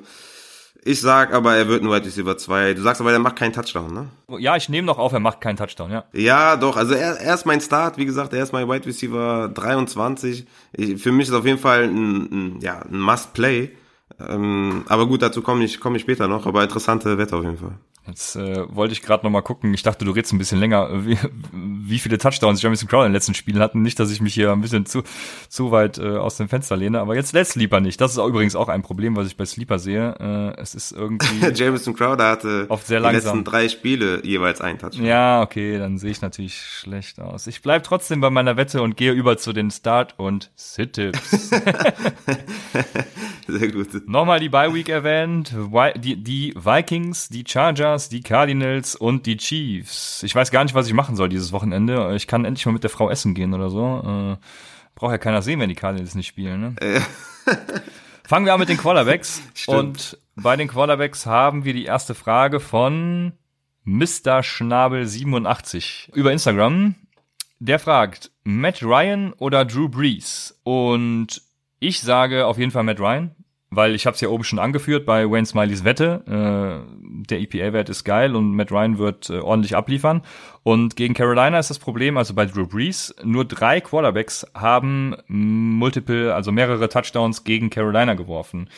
[0.83, 2.73] Ich sag aber, er wird ein Wide Receiver 2.
[2.73, 4.39] Du sagst aber, er macht keinen Touchdown, ne?
[4.39, 6.05] Ja, ich nehme noch auf, er macht keinen Touchdown, ja.
[6.13, 6.77] Ja, doch.
[6.77, 10.45] Also er, er ist mein Start, wie gesagt, er ist mein Wide Receiver 23.
[10.73, 13.71] Ich, für mich ist auf jeden Fall ein, ein ja, ein Must-Play.
[14.19, 16.45] Ähm, aber gut, dazu komme ich, komme ich später noch.
[16.45, 17.73] Aber interessante Wette auf jeden Fall.
[18.09, 19.73] Jetzt äh, wollte ich gerade noch mal gucken.
[19.73, 21.17] Ich dachte, du redest ein bisschen länger, wie,
[21.51, 23.81] wie viele Touchdowns Jamison Crowder in den letzten Spielen hatten.
[23.81, 25.03] Nicht, dass ich mich hier ein bisschen zu,
[25.47, 26.99] zu weit äh, aus dem Fenster lehne.
[26.99, 28.01] Aber jetzt lässt Sleeper nicht.
[28.01, 30.15] Das ist auch übrigens auch ein Problem, was ich bei Sleeper sehe.
[30.19, 31.45] Äh, es ist irgendwie...
[31.53, 35.05] Jamison Crowder hatte oft sehr die letzten drei Spiele jeweils ein Touchdown.
[35.05, 37.47] Ja, okay, dann sehe ich natürlich schlecht aus.
[37.47, 41.49] Ich bleib trotzdem bei meiner Wette und gehe über zu den Start- und Sit-Tips.
[43.47, 44.07] sehr gut.
[44.07, 45.53] Nochmal die Bye-Week erwähnt.
[45.95, 50.23] Die, die Vikings, die Chargers, Packers, die Cardinals und die Chiefs.
[50.23, 52.15] Ich weiß gar nicht, was ich machen soll dieses Wochenende.
[52.15, 54.37] Ich kann endlich mal mit der Frau essen gehen oder so.
[54.37, 54.37] Äh,
[54.95, 56.61] braucht ja keiner sehen, wenn die Cardinals nicht spielen.
[56.61, 56.75] Ne?
[58.23, 59.41] Fangen wir an mit den Quarterbacks.
[59.67, 63.33] und bei den Quarterbacks haben wir die erste Frage von
[63.83, 64.43] Mr.
[64.43, 66.95] Schnabel 87 über Instagram.
[67.59, 70.57] Der fragt, Matt Ryan oder Drew Brees?
[70.63, 71.41] Und
[71.79, 73.35] ich sage auf jeden Fall Matt Ryan,
[73.71, 76.23] weil ich habe es ja oben schon angeführt bei Wayne Smileys Wette.
[76.25, 80.21] Äh, der EPA-Wert ist geil und Matt Ryan wird äh, ordentlich abliefern.
[80.63, 86.33] Und gegen Carolina ist das Problem, also bei Drew Brees, nur drei Quarterbacks haben multiple,
[86.33, 88.69] also mehrere Touchdowns gegen Carolina geworfen.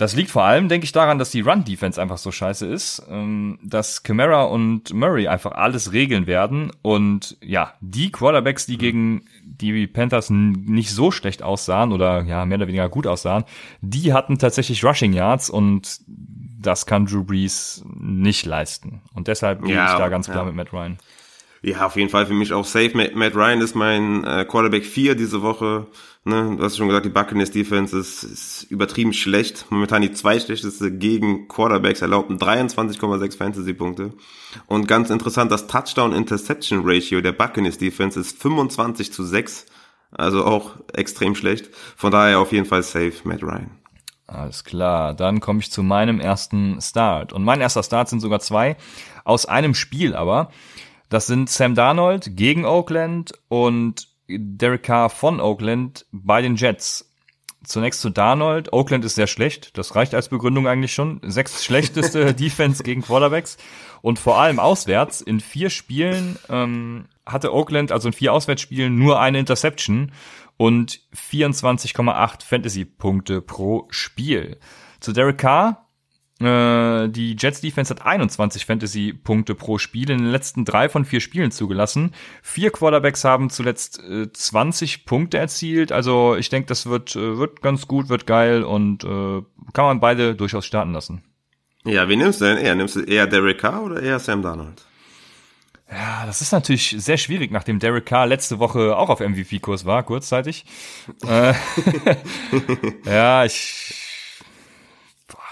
[0.00, 3.58] Das liegt vor allem, denke ich, daran, dass die Run-Defense einfach so scheiße ist, ähm,
[3.62, 6.72] dass Camara und Murray einfach alles regeln werden.
[6.80, 12.56] Und ja, die Quarterbacks, die gegen die Panthers nicht so schlecht aussahen oder ja, mehr
[12.56, 13.44] oder weniger gut aussahen,
[13.82, 19.02] die hatten tatsächlich Rushing Yards und das kann Drew Brees nicht leisten.
[19.12, 20.44] Und deshalb gehe ja, ich da ganz klar ja.
[20.44, 20.96] mit Matt Ryan.
[21.62, 22.92] Ja, auf jeden Fall für mich auch safe.
[22.94, 25.86] Matt Ryan ist mein äh, Quarterback 4 diese Woche.
[26.24, 29.66] Ne, du hast schon gesagt, die Buccaneers Defense ist, ist übertrieben schlecht.
[29.70, 34.12] Momentan die zweitschlechteste gegen Quarterbacks erlaubten 23,6 Fantasy-Punkte.
[34.66, 39.66] Und ganz interessant, das Touchdown-Interception-Ratio der Buccaneers Defense ist 25 zu 6.
[40.12, 41.70] Also auch extrem schlecht.
[41.96, 43.70] Von daher auf jeden Fall safe, Matt Ryan.
[44.26, 47.32] Alles klar, dann komme ich zu meinem ersten Start.
[47.32, 48.76] Und mein erster Start sind sogar zwei,
[49.24, 50.50] aus einem Spiel aber.
[51.10, 57.12] Das sind Sam Darnold gegen Oakland und Derek Carr von Oakland bei den Jets.
[57.64, 58.72] Zunächst zu Darnold.
[58.72, 59.76] Oakland ist sehr schlecht.
[59.76, 61.20] Das reicht als Begründung eigentlich schon.
[61.24, 63.58] Sechs schlechteste Defense gegen Quarterbacks.
[64.02, 69.20] Und vor allem auswärts in vier Spielen ähm, hatte Oakland, also in vier Auswärtsspielen, nur
[69.20, 70.12] eine Interception
[70.56, 74.58] und 24,8 Fantasy-Punkte pro Spiel.
[75.00, 75.89] Zu Derek Carr
[76.40, 81.50] die Jets Defense hat 21 Fantasy-Punkte pro Spiel in den letzten drei von vier Spielen
[81.50, 82.14] zugelassen.
[82.42, 85.92] Vier Quarterbacks haben zuletzt äh, 20 Punkte erzielt.
[85.92, 89.42] Also ich denke, das wird, äh, wird ganz gut, wird geil und äh,
[89.74, 91.22] kann man beide durchaus starten lassen.
[91.84, 92.74] Ja, wie nimmst du denn eher?
[92.74, 94.84] Nimmst du eher Derek Carr oder eher Sam Darnold?
[95.90, 100.04] Ja, das ist natürlich sehr schwierig, nachdem Derek Carr letzte Woche auch auf MVP-Kurs war,
[100.04, 100.64] kurzzeitig.
[101.26, 101.52] äh,
[103.04, 103.99] ja, ich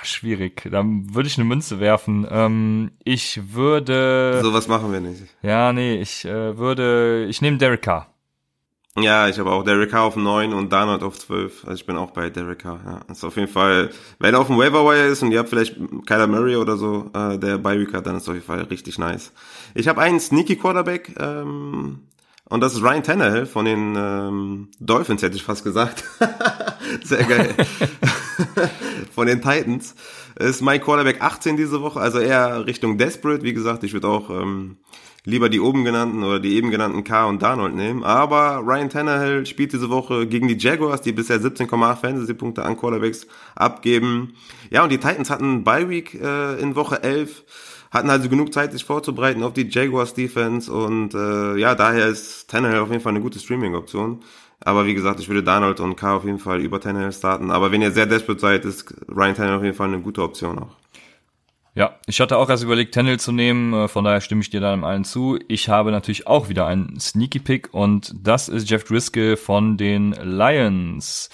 [0.09, 0.68] schwierig.
[0.71, 2.27] Dann würde ich eine Münze werfen.
[2.31, 4.40] Ähm, ich würde.
[4.42, 5.23] Sowas machen wir nicht.
[5.42, 7.27] Ja, nee, ich äh, würde.
[7.29, 8.09] Ich nehme Derek Carr.
[9.03, 11.64] Ja, ich habe auch Derek Carr auf 9 und Darnold auf 12.
[11.64, 12.81] Also ich bin auch bei Derek Carr.
[12.85, 15.77] Ja, ist auf jeden Fall, wenn er auf dem Waiver ist und ihr habt vielleicht
[16.07, 18.99] Kyler Murray oder so, äh, der bei hat, dann ist es auf jeden Fall richtig
[18.99, 19.33] nice.
[19.75, 22.01] Ich habe einen Sneaky Quarterback, ähm,
[22.49, 26.05] und das ist Ryan Tannehill von den ähm, Dolphins, hätte ich fast gesagt.
[27.05, 27.55] Sehr geil.
[29.15, 29.95] von den Titans.
[30.39, 33.43] Ist mein Quarterback 18 diese Woche, also eher Richtung Desperate.
[33.43, 34.77] Wie gesagt, ich würde auch ähm,
[35.25, 38.03] lieber die oben genannten oder die eben genannten K und Darnold nehmen.
[38.03, 43.27] Aber Ryan Tannehill spielt diese Woche gegen die Jaguars, die bisher 17,8 Fantasy-Punkte an Quarterbacks
[43.55, 44.35] abgeben.
[44.71, 47.45] Ja, und die Titans hatten Bye Week äh, in Woche 11
[47.90, 52.51] hatten also genug Zeit, sich vorzubereiten auf die Jaguars Defense und äh, ja, daher ist
[52.51, 54.20] Tannehill auf jeden Fall eine gute Streaming-Option.
[54.61, 57.51] Aber wie gesagt, ich würde Donald und K auf jeden Fall über Tannehill starten.
[57.51, 60.59] Aber wenn ihr sehr desperate seid, ist Ryan Tannehill auf jeden Fall eine gute Option
[60.59, 60.77] auch.
[61.74, 64.61] Ja, ich hatte auch erst überlegt, Tannehill zu nehmen, äh, von daher stimme ich dir
[64.61, 65.38] dann allen zu.
[65.46, 70.11] Ich habe natürlich auch wieder einen Sneaky Pick und das ist Jeff Driscoll von den
[70.12, 71.31] Lions.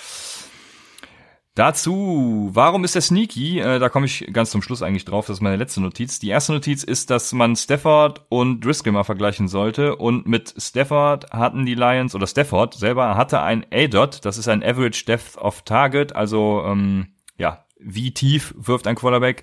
[1.57, 3.61] Dazu, warum ist er sneaky?
[3.61, 5.27] Äh, da komme ich ganz zum Schluss eigentlich drauf.
[5.27, 6.19] Das ist meine letzte Notiz.
[6.19, 9.95] Die erste Notiz ist, dass man Stafford und Driscoll mal vergleichen sollte.
[9.95, 14.25] Und mit Stafford hatten die Lions, oder Stafford selber hatte ein A-Dot.
[14.25, 16.17] Das ist ein Average Depth of Target.
[16.17, 19.43] Also, ähm, ja, wie tief wirft ein Quarterback?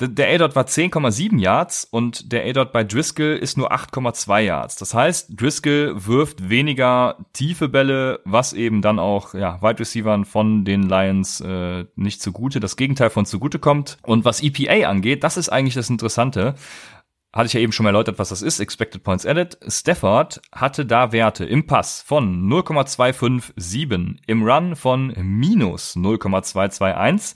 [0.00, 4.74] Der A-Dot war 10,7 Yards und der A-Dot bei Driscoll ist nur 8,2 Yards.
[4.74, 10.64] Das heißt, Driscoll wirft weniger tiefe Bälle, was eben dann auch ja, Wide Receivern von
[10.64, 13.98] den Lions äh, nicht zugute, das Gegenteil von zugute kommt.
[14.02, 16.56] Und was EPA angeht, das ist eigentlich das Interessante
[17.34, 19.58] hatte ich ja eben schon erläutert, was das ist, Expected Points Added.
[19.66, 27.34] Stafford hatte da Werte im Pass von 0,257, im Run von minus 0,221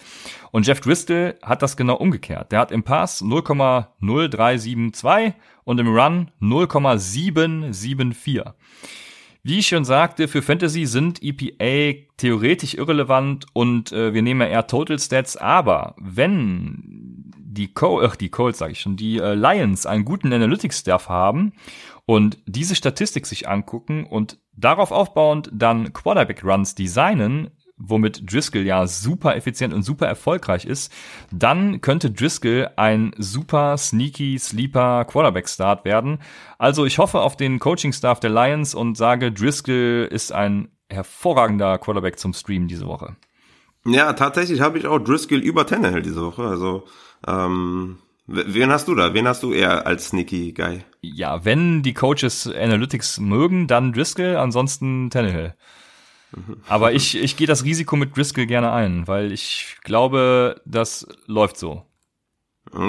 [0.51, 2.51] und Jeff Driscoll hat das genau umgekehrt.
[2.53, 5.35] Der hat im Pass 0,0372
[5.65, 8.43] und im Run 0,774.
[9.43, 14.49] Wie ich schon sagte, für Fantasy sind EPA theoretisch irrelevant und äh, wir nehmen ja
[14.49, 19.35] eher Total Stats, aber wenn die, Co ach, die Colts, sage ich schon, die äh,
[19.35, 21.53] Lions einen guten Analytics-Staff haben
[22.05, 29.37] und diese Statistik sich angucken und darauf aufbauend dann Quarterback-Runs designen, womit Driscoll ja super
[29.37, 30.93] effizient und super erfolgreich ist,
[31.31, 36.19] dann könnte Driscoll ein super sneaky sleeper Quarterback Start werden.
[36.59, 41.79] Also ich hoffe auf den Coaching Staff der Lions und sage Driscoll ist ein hervorragender
[41.79, 43.17] Quarterback zum Streamen diese Woche.
[43.85, 46.43] Ja, tatsächlich habe ich auch Driscoll über Tannehill diese Woche.
[46.43, 46.85] Also,
[47.27, 49.15] ähm, wen hast du da?
[49.15, 50.85] Wen hast du eher als Sneaky Guy?
[51.01, 55.55] Ja, wenn die Coaches Analytics mögen, dann Driscoll, ansonsten Tannehill.
[56.69, 61.57] Aber ich, ich gehe das Risiko mit Driscoll gerne ein, weil ich glaube, das läuft
[61.57, 61.85] so.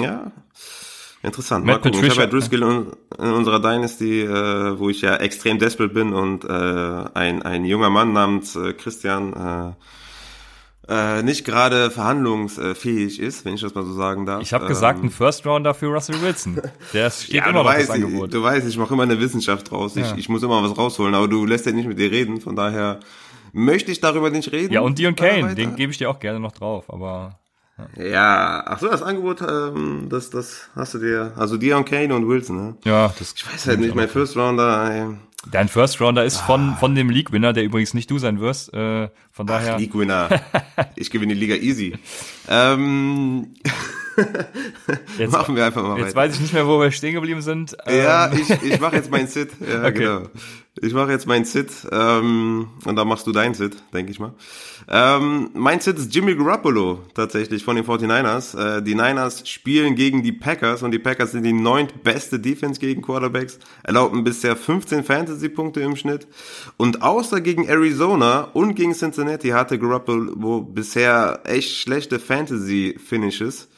[0.02, 0.30] Ja,
[1.22, 1.64] interessant.
[1.64, 2.04] Mal gucken.
[2.04, 6.12] Ich habe ja Driscoll in, in, unserer Dynasty, äh, wo ich ja extrem desperate bin
[6.12, 9.72] und äh, ein, ein junger Mann namens äh, Christian äh,
[10.90, 14.42] äh, nicht gerade verhandlungsfähig ist, wenn ich das mal so sagen darf.
[14.42, 16.60] Ich habe gesagt, ähm, ein First Rounder für Russell Wilson.
[16.92, 18.34] Der steht ja, immer noch weißt, das Angebot.
[18.34, 19.94] Du weißt, ich mache immer eine Wissenschaft draus.
[19.94, 20.02] Ja.
[20.02, 22.56] Ich, ich muss immer was rausholen, aber du lässt ja nicht mit dir reden, von
[22.56, 22.98] daher
[23.52, 24.72] möchte ich darüber nicht reden.
[24.72, 27.38] Ja, und Dion Kane, den gebe ich dir auch gerne noch drauf, aber
[27.96, 32.14] ja, ja ach so, das Angebot, ähm, das, das hast du dir, also Dion Kane
[32.14, 32.76] und Wilson, ne?
[32.84, 33.34] Ja, das.
[33.36, 35.16] Ich weiß halt nicht, mein First Rounder, ey.
[35.50, 36.76] Dein First Rounder ist von, ah.
[36.76, 38.74] von dem League Winner, der übrigens nicht du sein wirst.
[38.74, 39.74] Äh, von daher.
[39.74, 40.28] Ach, League Winner.
[40.96, 41.96] ich gewinne die Liga easy.
[42.48, 43.54] ähm,
[45.18, 46.16] jetzt, Machen wir einfach mal Jetzt weiter.
[46.16, 47.76] weiß ich nicht mehr, wo wir stehen geblieben sind.
[47.86, 48.40] Ja, ähm.
[48.40, 49.50] ich, ich mache jetzt meinen Sit.
[49.60, 49.92] Ja, okay.
[49.92, 50.22] genau.
[50.82, 54.32] Ich mache jetzt meinen Sit ähm, und dann machst du deinen Sit, denke ich mal.
[54.88, 58.78] Ähm, mein Sit ist Jimmy Garoppolo tatsächlich von den 49ers.
[58.78, 63.02] Äh, die Niners spielen gegen die Packers und die Packers sind die neuntbeste Defense gegen
[63.02, 66.26] Quarterbacks, erlauben bisher 15 Fantasy-Punkte im Schnitt.
[66.76, 73.68] Und außer gegen Arizona und gegen Cincinnati hatte Garoppolo bisher echt schlechte Fantasy-Finishes.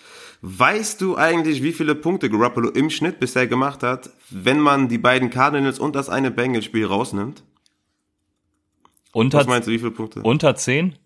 [0.45, 4.99] Weißt du eigentlich, wie viele Punkte Garoppolo im Schnitt bisher gemacht hat, wenn man die
[4.99, 7.45] beiden Cardinals und das eine Bengals-Spiel rausnimmt?
[9.13, 10.21] Unter, Was meinst du, wie viele Punkte?
[10.23, 10.97] Unter 10?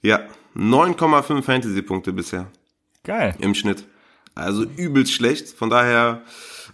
[0.00, 0.20] Ja,
[0.56, 2.46] 9,5 Fantasy-Punkte bisher.
[3.04, 3.34] Geil.
[3.40, 3.84] Im Schnitt.
[4.34, 5.48] Also übelst schlecht.
[5.48, 6.22] Von daher,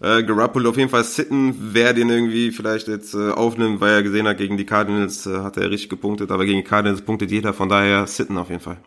[0.01, 4.03] äh, Garoppolo auf jeden Fall sitten, wer den irgendwie vielleicht jetzt äh, aufnimmt, weil er
[4.05, 7.33] gesehen hat, gegen die Cardinals äh, hat er richtig gepunktet, aber gegen die Cardinals punktet
[7.33, 8.79] jeder, von daher sitten auf jeden Fall.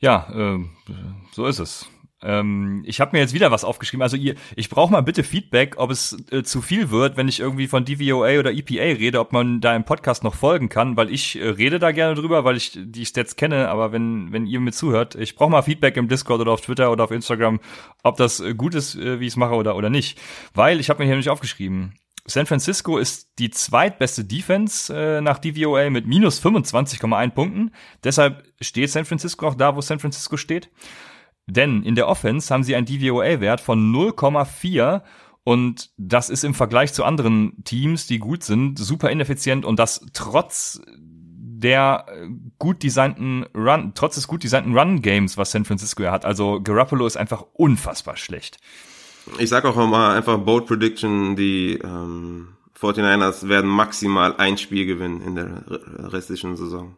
[0.00, 0.58] Ja, äh,
[1.32, 1.88] so ist es.
[2.22, 4.02] Ähm, ich habe mir jetzt wieder was aufgeschrieben.
[4.02, 7.40] Also ihr, ich brauche mal bitte Feedback, ob es äh, zu viel wird, wenn ich
[7.40, 11.10] irgendwie von DVOA oder EPA rede, ob man da im Podcast noch folgen kann, weil
[11.10, 13.68] ich äh, rede da gerne drüber, weil ich die Stats kenne.
[13.68, 16.90] Aber wenn wenn ihr mir zuhört, ich brauche mal Feedback im Discord oder auf Twitter
[16.90, 17.60] oder auf Instagram,
[18.02, 20.18] ob das äh, gut ist, äh, wie ich es mache oder oder nicht.
[20.54, 21.94] Weil ich habe mir hier nämlich aufgeschrieben.
[22.28, 27.70] San Francisco ist die zweitbeste Defense äh, nach DVOA mit minus 25,1 Punkten.
[28.02, 30.70] Deshalb steht San Francisco auch da, wo San Francisco steht.
[31.46, 35.02] Denn in der Offense haben sie einen DVOA-Wert von 0,4
[35.44, 40.04] und das ist im Vergleich zu anderen Teams, die gut sind, super ineffizient und das
[40.12, 42.06] trotz der
[42.58, 46.24] gut designten Run, trotz des gut designten Run-Games, was San Francisco ja hat.
[46.24, 48.58] Also Garoppolo ist einfach unfassbar schlecht.
[49.38, 55.20] Ich sag auch mal einfach Bold Prediction, die ähm, 49ers werden maximal ein Spiel gewinnen
[55.22, 55.64] in der
[56.12, 56.96] restlichen Saison.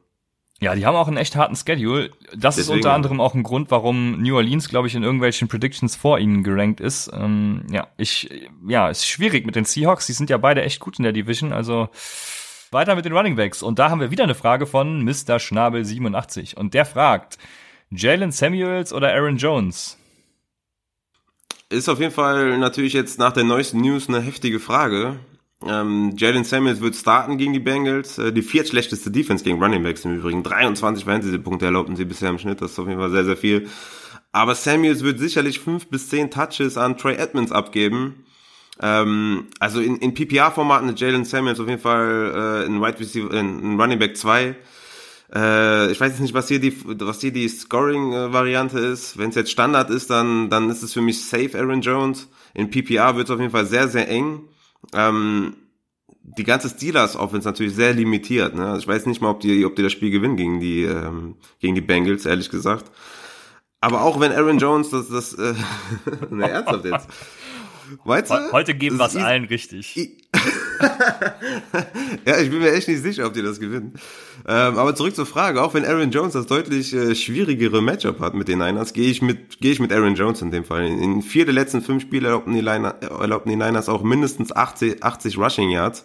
[0.61, 2.11] Ja, die haben auch einen echt harten Schedule.
[2.37, 2.61] Das Deswegen.
[2.61, 6.19] ist unter anderem auch ein Grund, warum New Orleans, glaube ich, in irgendwelchen Predictions vor
[6.19, 7.11] ihnen gerankt ist.
[7.14, 8.29] Ähm, ja, ich,
[8.67, 10.07] ja, ist schwierig mit den Seahawks.
[10.07, 11.53] Die sind ja beide echt gut in der Division.
[11.53, 11.88] Also
[12.73, 13.62] weiter mit den Running Backs.
[13.62, 15.38] Und da haben wir wieder eine Frage von Mr.
[15.38, 16.57] Schnabel 87.
[16.57, 17.38] Und der fragt,
[17.91, 19.97] Jalen Samuels oder Aaron Jones?
[21.71, 25.19] Ist auf jeden Fall natürlich jetzt nach der neuesten News eine heftige Frage.
[25.67, 28.17] Ähm, Jalen Samuels wird starten gegen die Bengals.
[28.17, 30.43] Äh, die viertschlechteste Defense gegen Running Backs im Übrigen.
[30.43, 32.63] 23 Fantasy-Punkte erlaubten sie bisher im Schnitt.
[32.63, 33.69] Das ist auf jeden Fall sehr, sehr viel.
[34.33, 38.25] Aber Samuels wird sicherlich fünf bis zehn Touches an Trey Edmonds abgeben.
[38.81, 43.31] Ähm, also in, in PPR-Formaten ist Jalen Samuels auf jeden Fall äh, in, Wide Receiver,
[43.35, 44.55] in, in Running Back 2
[45.35, 49.19] äh, ich weiß jetzt nicht, was hier die, was hier die Scoring-Variante ist.
[49.19, 52.29] Wenn es jetzt Standard ist, dann, dann ist es für mich safe Aaron Jones.
[52.55, 54.49] In PPR wird es auf jeden Fall sehr, sehr eng.
[54.95, 55.55] Ähm,
[56.37, 58.55] die ganze Steelers Offense natürlich sehr limitiert.
[58.55, 58.67] Ne?
[58.67, 61.37] Also ich weiß nicht mal, ob die, ob die das Spiel gewinnen gegen die, ähm,
[61.61, 62.91] gegen die Bengals, ehrlich gesagt.
[63.81, 65.55] Aber auch wenn Aaron Jones das, das, äh,
[66.31, 67.09] ne, ernsthaft jetzt.
[68.05, 68.53] Weißt du?
[68.53, 69.96] Heute geben wir es allen richtig.
[72.27, 73.94] ja, ich bin mir echt nicht sicher, ob die das gewinnen.
[74.46, 78.35] Ähm, aber zurück zur Frage, auch wenn Aaron Jones das deutlich äh, schwierigere Matchup hat
[78.35, 80.87] mit den Niners, gehe ich mit gehe ich mit Aaron Jones in dem Fall.
[80.87, 84.55] In, in vier der letzten fünf Spiele erlaubten die, Liner, erlaubten die Niners auch mindestens
[84.55, 86.05] 80, 80 Rushing Yards.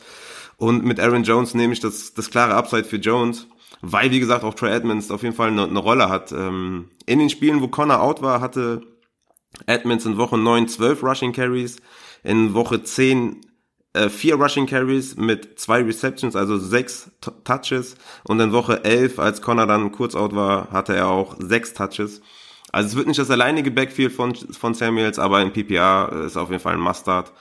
[0.57, 3.47] Und mit Aaron Jones nehme ich das, das klare Upside für Jones
[3.85, 6.31] weil, wie gesagt, auch Troy Edmonds auf jeden Fall eine, eine Rolle hat.
[6.31, 8.81] Ähm, in den Spielen, wo Connor out war, hatte
[9.65, 11.77] Edmonds in Woche 9 12 Rushing Carries,
[12.23, 13.41] in Woche 10
[13.93, 17.95] äh, vier Rushing Carries mit zwei Receptions, also sechs T Touches.
[18.23, 22.21] Und in Woche 11, als Connor dann kurz out war, hatte er auch sechs Touches.
[22.71, 26.49] Also es wird nicht das alleinige Backfield von, von Samuels, aber in PPR ist auf
[26.49, 27.31] jeden Fall ein Mustard.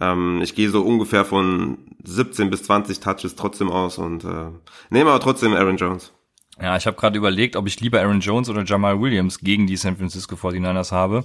[0.00, 4.50] Ähm, ich gehe so ungefähr von 17 bis 20 Touches trotzdem aus und äh,
[4.90, 6.12] nehme aber trotzdem Aaron Jones.
[6.60, 9.76] Ja, ich habe gerade überlegt, ob ich lieber Aaron Jones oder Jamal Williams gegen die
[9.76, 11.24] San Francisco 49ers habe.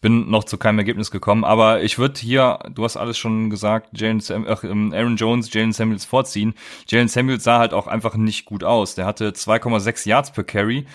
[0.00, 4.00] Bin noch zu keinem Ergebnis gekommen, aber ich würde hier, du hast alles schon gesagt,
[4.00, 6.54] Jalen Sam ähm, Aaron Jones, Jalen Samuels vorziehen.
[6.88, 8.94] Jalen Samuels sah halt auch einfach nicht gut aus.
[8.94, 10.86] Der hatte 2,6 Yards per Carry.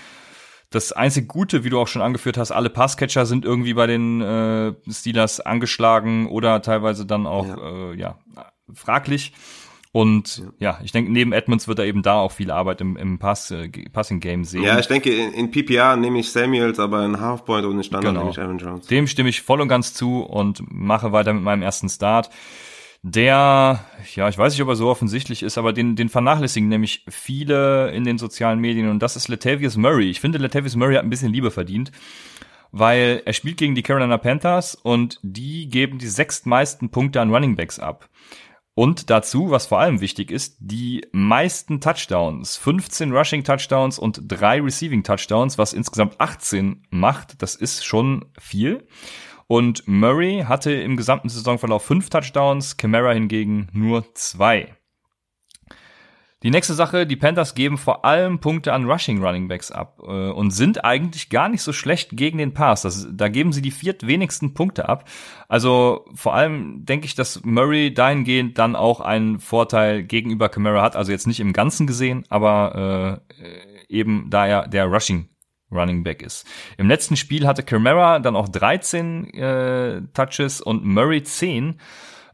[0.72, 4.22] Das einzige Gute, wie du auch schon angeführt hast, alle Passcatcher sind irgendwie bei den
[4.22, 8.20] äh, Steelers angeschlagen oder teilweise dann auch ja, äh, ja
[8.74, 9.34] fraglich.
[9.96, 13.18] Und ja, ich denke, neben Edmonds wird er eben da auch viel Arbeit im, im
[13.18, 14.64] Pass, äh, Passing-Game sehen.
[14.64, 18.12] Ja, ich denke, in, in PPR nehme ich Samuels, aber in Halfpoint und in Standard
[18.12, 18.20] genau.
[18.20, 18.88] nehme ich Aaron Jones.
[18.88, 22.30] Dem stimme ich voll und ganz zu und mache weiter mit meinem ersten Start.
[23.04, 27.06] Der, ja, ich weiß nicht, ob er so offensichtlich ist, aber den, den vernachlässigen nämlich
[27.08, 30.10] viele in den sozialen Medien und das ist Latavius Murray.
[30.10, 31.94] Ich finde, Latavius Murray hat ein bisschen Liebe verdient
[32.78, 37.56] weil er spielt gegen die Carolina Panthers und die geben die sechstmeisten Punkte an Running
[37.56, 38.10] Backs ab.
[38.78, 42.58] Und dazu, was vor allem wichtig ist, die meisten Touchdowns.
[42.58, 47.42] 15 Rushing Touchdowns und drei Receiving Touchdowns, was insgesamt 18 macht.
[47.42, 48.86] Das ist schon viel.
[49.48, 54.76] Und Murray hatte im gesamten Saisonverlauf fünf Touchdowns, Camara hingegen nur zwei.
[56.46, 60.30] Die nächste Sache, die Panthers geben vor allem Punkte an Rushing Running Backs ab äh,
[60.30, 62.84] und sind eigentlich gar nicht so schlecht gegen den Pass.
[62.84, 65.10] Das, da geben sie die viertwenigsten Punkte ab.
[65.48, 70.96] Also vor allem denke ich, dass Murray dahingehend dann auch einen Vorteil gegenüber Camara hat.
[70.96, 75.28] Also jetzt nicht im Ganzen gesehen, aber äh, eben da er der Rushing
[75.72, 76.46] Running Back ist.
[76.78, 81.80] Im letzten Spiel hatte Camara dann auch 13 äh, Touches und Murray 10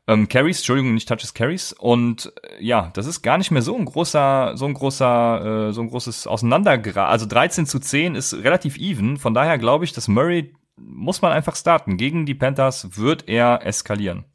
[0.07, 1.73] ähm, Carries, Entschuldigung, nicht Touches, Carries.
[1.73, 5.73] Und äh, ja, das ist gar nicht mehr so ein großer, so ein großer, äh,
[5.73, 7.07] so ein großes Auseinandergra.
[7.07, 9.17] Also 13 zu 10 ist relativ even.
[9.17, 11.97] Von daher glaube ich, dass Murray muss man einfach starten.
[11.97, 14.25] Gegen die Panthers wird er eskalieren.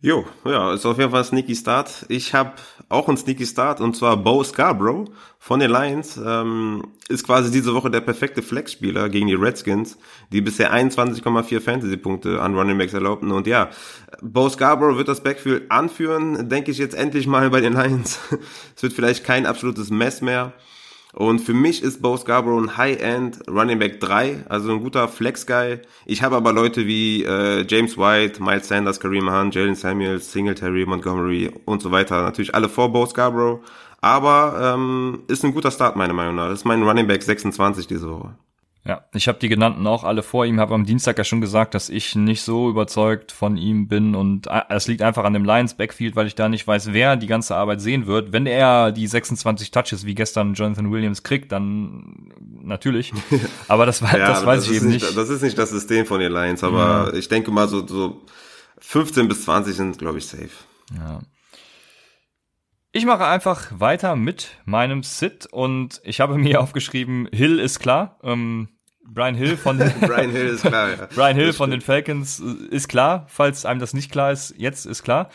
[0.00, 2.06] Jo, ja, ist auf jeden Fall ein sneaky Start.
[2.08, 2.52] Ich habe
[2.88, 6.16] auch einen sneaky Start und zwar Bo Scarborough von den Lions.
[6.24, 9.98] Ähm, ist quasi diese Woche der perfekte Flex-Spieler gegen die Redskins,
[10.30, 13.32] die bisher 21,4 Fantasy-Punkte an Running Backs erlaubten.
[13.32, 13.70] Und ja,
[14.22, 18.20] Bo Scarborough wird das Backfield anführen, denke ich jetzt endlich mal bei den Lions.
[18.76, 20.52] es wird vielleicht kein absolutes Mess mehr.
[21.14, 25.80] Und für mich ist Bo Scarborough ein High-End Running Back 3, also ein guter Flex-Guy.
[26.04, 30.84] Ich habe aber Leute wie äh, James White, Miles Sanders, Kareem Hunt, Jalen Samuels, Singletary,
[30.86, 32.22] Montgomery und so weiter.
[32.22, 33.60] Natürlich alle vor Bo Scarborough.
[34.00, 36.48] Aber ähm, ist ein guter Start meiner Meinung nach.
[36.48, 38.36] Das ist mein Running Back 26 diese Woche.
[38.88, 41.74] Ja, ich habe die genannten auch alle vor ihm, habe am Dienstag ja schon gesagt,
[41.74, 45.44] dass ich nicht so überzeugt von ihm bin und äh, es liegt einfach an dem
[45.44, 48.32] Lions Backfield, weil ich da nicht weiß, wer die ganze Arbeit sehen wird.
[48.32, 53.12] Wenn er die 26 Touches wie gestern Jonathan Williams kriegt, dann natürlich.
[53.68, 55.18] Aber das, ja, das weiß das ich eben nicht, nicht.
[55.18, 57.12] Das ist nicht das System von den Lions, aber ja.
[57.12, 58.22] ich denke mal so, so
[58.78, 60.48] 15 bis 20 sind, glaube ich, safe.
[60.96, 61.20] Ja.
[62.92, 68.18] Ich mache einfach weiter mit meinem Sit und ich habe mir aufgeschrieben, Hill ist klar.
[68.22, 68.68] Ähm,
[69.10, 71.08] Brian Hill von den Brian Hill ist klar, ja.
[71.14, 74.86] Brian Hill von den Falcons äh, ist klar, falls einem das nicht klar ist, jetzt
[74.86, 75.30] ist klar.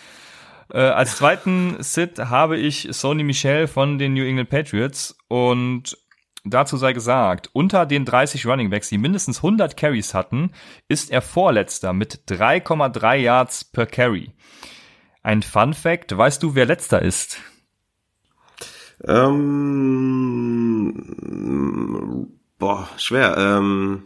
[0.71, 5.97] Äh, als zweiten Sit habe ich Sony Michel von den New England Patriots und
[6.45, 10.51] dazu sei gesagt, unter den 30 Running Backs, die mindestens 100 Carries hatten,
[10.87, 14.31] ist er Vorletzter mit 3,3 Yards per Carry.
[15.21, 17.39] Ein Fun Fact, weißt du, wer letzter ist?
[19.05, 20.93] Ähm,
[22.63, 23.35] Boah, schwer.
[23.37, 24.03] Ähm,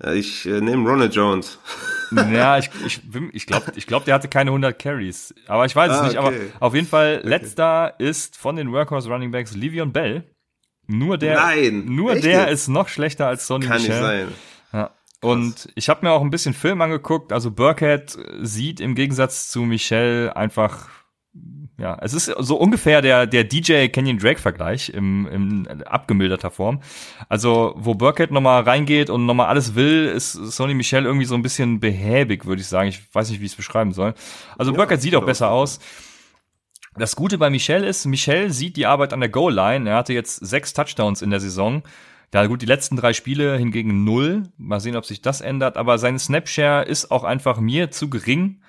[0.00, 1.58] äh, ich äh, nehme Ronald Jones.
[2.32, 3.00] ja, ich, ich,
[3.32, 5.34] ich glaube, ich glaub, der hatte keine 100 Carries.
[5.48, 6.16] Aber ich weiß es ah, nicht.
[6.16, 7.28] Aber auf jeden Fall, okay.
[7.28, 10.22] letzter ist von den Workhorse Running Backs Livion Bell.
[10.86, 13.94] Nur der, Nein, nur der ist noch schlechter als Sonny Kann Michel.
[13.94, 14.28] nicht sein.
[14.72, 14.90] Ja.
[15.20, 17.32] Und ich habe mir auch ein bisschen Film angeguckt.
[17.32, 20.88] Also Burkhead sieht im Gegensatz zu Michel einfach
[21.82, 26.80] ja, es ist so ungefähr der, der DJ Canyon Drake Vergleich im, im abgemilderter Form.
[27.28, 31.42] Also, wo Burkett nochmal reingeht und nochmal alles will, ist Sony Michel irgendwie so ein
[31.42, 32.88] bisschen behäbig, würde ich sagen.
[32.88, 34.14] Ich weiß nicht, wie ich es beschreiben soll.
[34.56, 35.80] Also, ja, Burkett sieht auch besser aus.
[36.94, 39.90] Das Gute bei Michel ist, Michel sieht die Arbeit an der Goal-Line.
[39.90, 41.82] Er hatte jetzt sechs Touchdowns in der Saison.
[42.32, 44.44] Ja, gut, die letzten drei Spiele hingegen null.
[44.56, 45.76] Mal sehen, ob sich das ändert.
[45.76, 48.60] Aber sein Snapshare ist auch einfach mir zu gering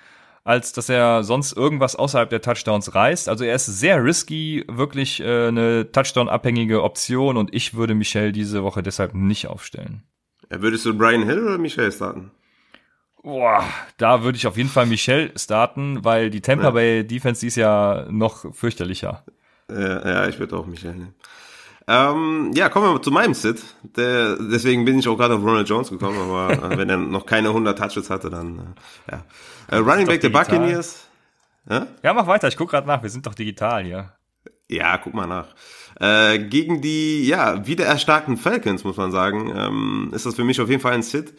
[0.44, 3.28] als dass er sonst irgendwas außerhalb der Touchdowns reißt.
[3.28, 8.62] Also er ist sehr risky, wirklich äh, eine Touchdown-abhängige Option und ich würde Michel diese
[8.62, 10.02] Woche deshalb nicht aufstellen.
[10.50, 12.30] Würdest du Brian Hill oder Michel starten?
[13.22, 13.64] Boah,
[13.96, 18.06] da würde ich auf jeden Fall Michel starten, weil die Tampa Bay Defense ist ja
[18.10, 19.24] noch fürchterlicher.
[19.70, 21.14] Ja, ja ich würde auch Michel nehmen.
[21.86, 23.62] Ähm, ja, kommen wir zu meinem Sit.
[23.82, 27.26] Der, deswegen bin ich auch gerade auf Ronald Jones gekommen, aber äh, wenn er noch
[27.26, 28.74] keine 100 Touches hatte, dann
[29.08, 29.24] äh, ja.
[29.70, 31.06] Äh, Running Back der Buccaneers.
[31.68, 31.86] Ja?
[32.02, 34.12] ja, mach weiter, ich guck gerade nach, wir sind doch digital hier.
[34.68, 35.54] Ja, guck mal nach.
[36.00, 40.60] Äh, gegen die, ja, wieder erstarkten Falcons, muss man sagen, ähm, ist das für mich
[40.60, 41.34] auf jeden Fall ein Sit.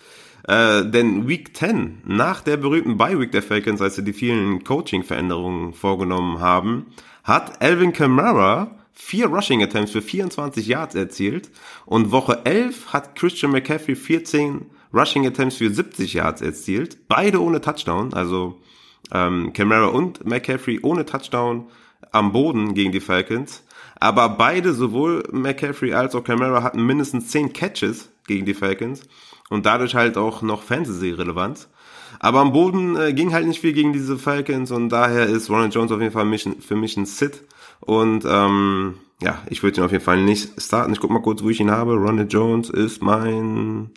[0.47, 5.73] Äh, denn Week 10, nach der berühmten Bye-Week der Falcons, als sie die vielen Coaching-Veränderungen
[5.73, 6.87] vorgenommen haben,
[7.23, 11.51] hat Alvin Kamara vier Rushing Attempts für 24 Yards erzielt
[11.85, 17.61] und Woche 11 hat Christian McCaffrey 14 Rushing Attempts für 70 Yards erzielt, beide ohne
[17.61, 18.61] Touchdown, also
[19.11, 21.67] ähm, Kamara und McCaffrey ohne Touchdown
[22.11, 23.63] am Boden gegen die Falcons.
[23.99, 29.01] Aber beide, sowohl McCaffrey als auch Camara, hatten mindestens 10 Catches gegen die Falcons
[29.49, 31.69] und dadurch halt auch noch Fantasy-Relevanz.
[32.19, 35.73] Aber am Boden äh, ging halt nicht viel gegen diese Falcons und daher ist Ronald
[35.73, 36.25] Jones auf jeden Fall
[36.59, 37.43] für mich ein Sit.
[37.81, 40.93] Und ähm, ja, ich würde ihn auf jeden Fall nicht starten.
[40.93, 41.93] Ich guck mal kurz, wo ich ihn habe.
[41.93, 43.91] Ronald Jones ist mein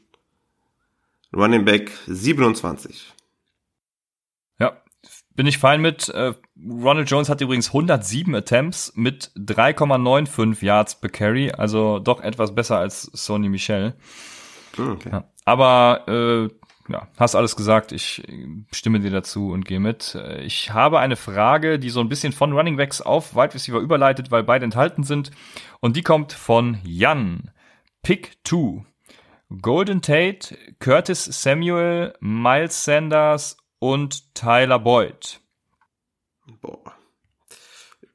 [1.34, 3.14] Running Back 27.
[4.58, 4.80] Ja,
[5.34, 6.08] bin ich fein mit.
[6.08, 6.34] Äh,
[6.68, 12.78] Ronald Jones hat übrigens 107 Attempts mit 3,95 Yards per Carry, also doch etwas besser
[12.78, 13.94] als Sony Michel.
[14.76, 15.10] Hm, okay.
[15.12, 17.92] Ja, aber äh, ja, hast alles gesagt.
[17.92, 18.22] Ich
[18.72, 20.18] stimme dir dazu und gehe mit.
[20.42, 24.30] Ich habe eine Frage, die so ein bisschen von Running Backs auf Wide Receiver überleitet,
[24.30, 25.30] weil beide enthalten sind.
[25.80, 27.50] Und die kommt von Jan.
[28.02, 28.84] Pick 2.
[29.62, 35.40] Golden Tate, Curtis Samuel, Miles Sanders und Tyler Boyd.
[36.60, 36.94] Boah.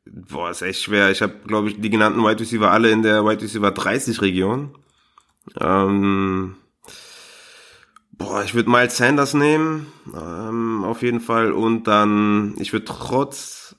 [0.06, 1.10] Boah, ist echt schwer.
[1.10, 4.78] Ich habe, glaube ich, die genannten Wide Receiver alle in der Wide Receiver 30 Region.
[5.60, 6.56] Ähm,
[8.24, 11.52] boah, ich würde Miles Sanders nehmen, ähm, auf jeden Fall.
[11.52, 13.76] Und dann, ich würde trotz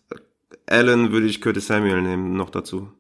[0.67, 2.91] Allen würde ich Curtis Samuel nehmen, noch dazu.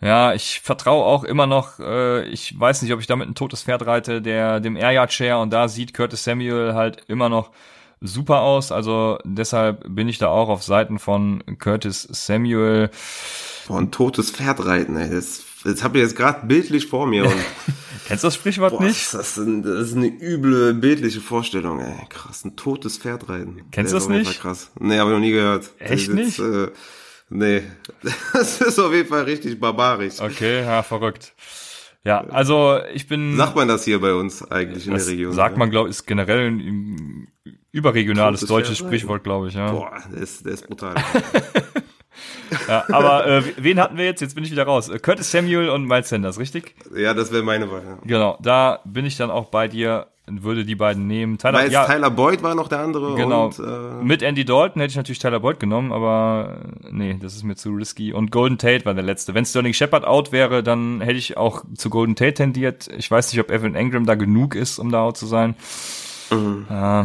[0.00, 3.62] Ja, ich vertraue auch immer noch, äh, ich weiß nicht, ob ich damit ein totes
[3.62, 7.50] Pferd reite, der dem Air Yard Share und da sieht Curtis Samuel halt immer noch
[8.00, 8.72] super aus.
[8.72, 12.90] Also deshalb bin ich da auch auf Seiten von Curtis Samuel.
[13.68, 15.10] Boah, ein totes Pferd reiten, ey.
[15.10, 17.24] Das, das habe ich jetzt gerade bildlich vor mir.
[17.24, 17.34] Und
[18.06, 19.12] Kennst du das Sprichwort boah, nicht?
[19.12, 22.06] Das ist, ein, das ist eine üble bildliche Vorstellung, ey.
[22.08, 23.62] Krass, ein totes Pferd reiten.
[23.72, 24.40] Kennst du das nicht?
[24.40, 24.70] Krass.
[24.78, 25.70] Nee, habe ich noch nie gehört.
[25.80, 26.38] Echt nicht?
[26.38, 26.68] Äh,
[27.30, 27.62] nee,
[28.32, 30.20] das ist auf jeden Fall richtig barbarisch.
[30.20, 31.34] Okay, ja, verrückt.
[32.04, 33.36] Ja, also ich bin.
[33.36, 35.32] Sagt man das hier bei uns eigentlich in der Region?
[35.32, 37.26] Sagt man, glaube ich, ist generell ein
[37.72, 39.72] überregionales deutsches Sprichwort, glaube ich, ja.
[39.72, 40.94] Boah, der ist, der ist brutal.
[42.68, 44.20] ja, aber äh, wen hatten wir jetzt?
[44.20, 44.90] Jetzt bin ich wieder raus.
[45.02, 46.74] Curtis Samuel und Miles Sanders, richtig?
[46.94, 47.82] Ja, das wäre meine Wahl.
[47.84, 47.98] Ja.
[48.04, 51.38] Genau, da bin ich dann auch bei dir würde die beiden nehmen.
[51.38, 53.14] Tyler, Weil ja, Tyler Boyd war noch der andere.
[53.14, 53.46] Genau.
[53.46, 57.36] Und, äh, Mit Andy Dalton hätte ich natürlich Tyler Boyd genommen, aber äh, nee, das
[57.36, 58.12] ist mir zu risky.
[58.12, 59.34] Und Golden Tate war der letzte.
[59.34, 62.88] Wenn Sterling Shepard out wäre, dann hätte ich auch zu Golden Tate tendiert.
[62.96, 65.54] Ich weiß nicht, ob Evan Engram da genug ist, um da out zu sein.
[66.30, 66.66] Mhm.
[66.68, 67.04] Äh,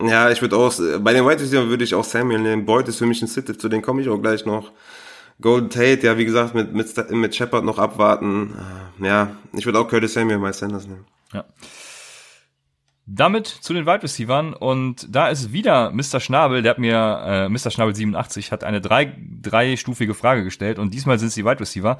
[0.00, 2.64] ja, ich würde auch, bei den White Receivers würde ich auch Samuel nehmen.
[2.64, 4.72] Boyd ist für mich ein Sit, zu denen komme ich auch gleich noch.
[5.40, 8.54] Golden Tate, ja, wie gesagt, mit, mit, mit Shepard noch abwarten.
[9.00, 11.04] Äh, ja, ich würde auch Curtis Samuel mal Sanders nehmen.
[11.32, 11.44] Ja.
[13.06, 16.20] Damit zu den Wide Receivers und da ist wieder Mr.
[16.20, 17.70] Schnabel, der hat mir, äh, Mr.
[17.70, 21.98] Schnabel 87 hat eine drei, dreistufige Frage gestellt und diesmal sind es die Wide Receiver.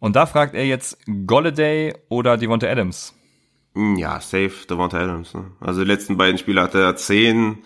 [0.00, 3.14] Und da fragt er jetzt Golladay oder Devonta Adams?
[3.74, 5.34] Hm, ja, safe Devonta Adams.
[5.34, 5.50] Ne?
[5.60, 7.58] Also die letzten beiden Spiele hatte er zehn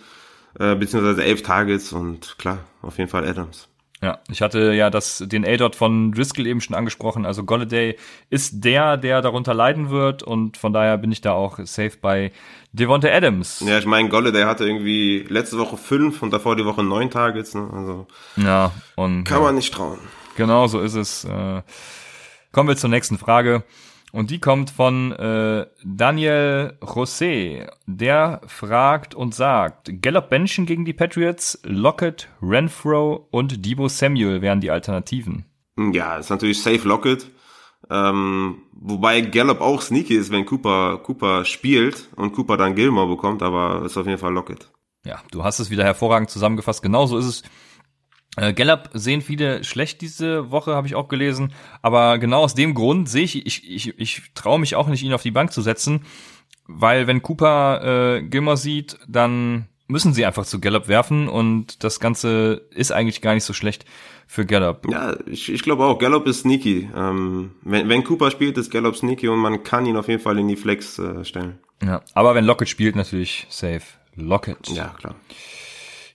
[0.59, 3.69] äh, beziehungsweise elf Targets und klar, auf jeden Fall Adams.
[4.03, 7.25] Ja, ich hatte ja das, den A-Dot von Driscoll eben schon angesprochen.
[7.25, 7.97] Also Golladay
[8.29, 12.31] ist der, der darunter leiden wird und von daher bin ich da auch safe bei
[12.73, 13.65] Devonta Adams.
[13.67, 17.55] Ja, ich meine, Golladay hatte irgendwie letzte Woche fünf und davor die Woche neun Targets.
[17.55, 17.69] Ne?
[17.73, 19.99] Also ja, und kann ja, man nicht trauen.
[20.37, 21.25] Genau, so ist es.
[21.25, 21.63] Äh,
[22.53, 23.65] kommen wir zur nächsten Frage.
[24.17, 27.69] Und die kommt von äh, Daniel José.
[27.87, 34.63] Der fragt und sagt, Gallup Benchen gegen die Patriots, Lockett, Renfro und Debo Samuel wären
[34.63, 35.45] die Alternativen.
[35.93, 37.31] Ja, ist natürlich safe Lockett.
[37.91, 43.43] Ähm, wobei Gallup auch sneaky ist, wenn Cooper, Cooper spielt und Cooper dann Gilmore bekommt,
[43.43, 44.71] aber ist auf jeden Fall Lockett.
[45.05, 46.83] Ja, du hast es wieder hervorragend zusammengefasst.
[46.83, 47.43] Genauso ist es.
[48.37, 51.53] Äh, Gallup sehen viele schlecht diese Woche, habe ich auch gelesen.
[51.83, 55.13] Aber genau aus dem Grund sehe ich, ich, ich, ich traue mich auch nicht, ihn
[55.13, 56.05] auf die Bank zu setzen.
[56.67, 62.01] Weil wenn Cooper äh, Gilmore sieht, dann müssen sie einfach zu Gallup werfen und das
[62.01, 63.85] Ganze ist eigentlich gar nicht so schlecht
[64.27, 64.91] für Gallup.
[64.91, 66.91] Ja, ich, ich glaube auch, Gallup ist sneaky.
[66.95, 70.39] Ähm, wenn, wenn Cooper spielt, ist Gallup sneaky und man kann ihn auf jeden Fall
[70.39, 71.61] in die Flex äh, stellen.
[71.83, 73.83] Ja, aber wenn Lockett spielt, natürlich safe.
[74.17, 74.69] Lockett.
[74.71, 75.15] Ja, klar.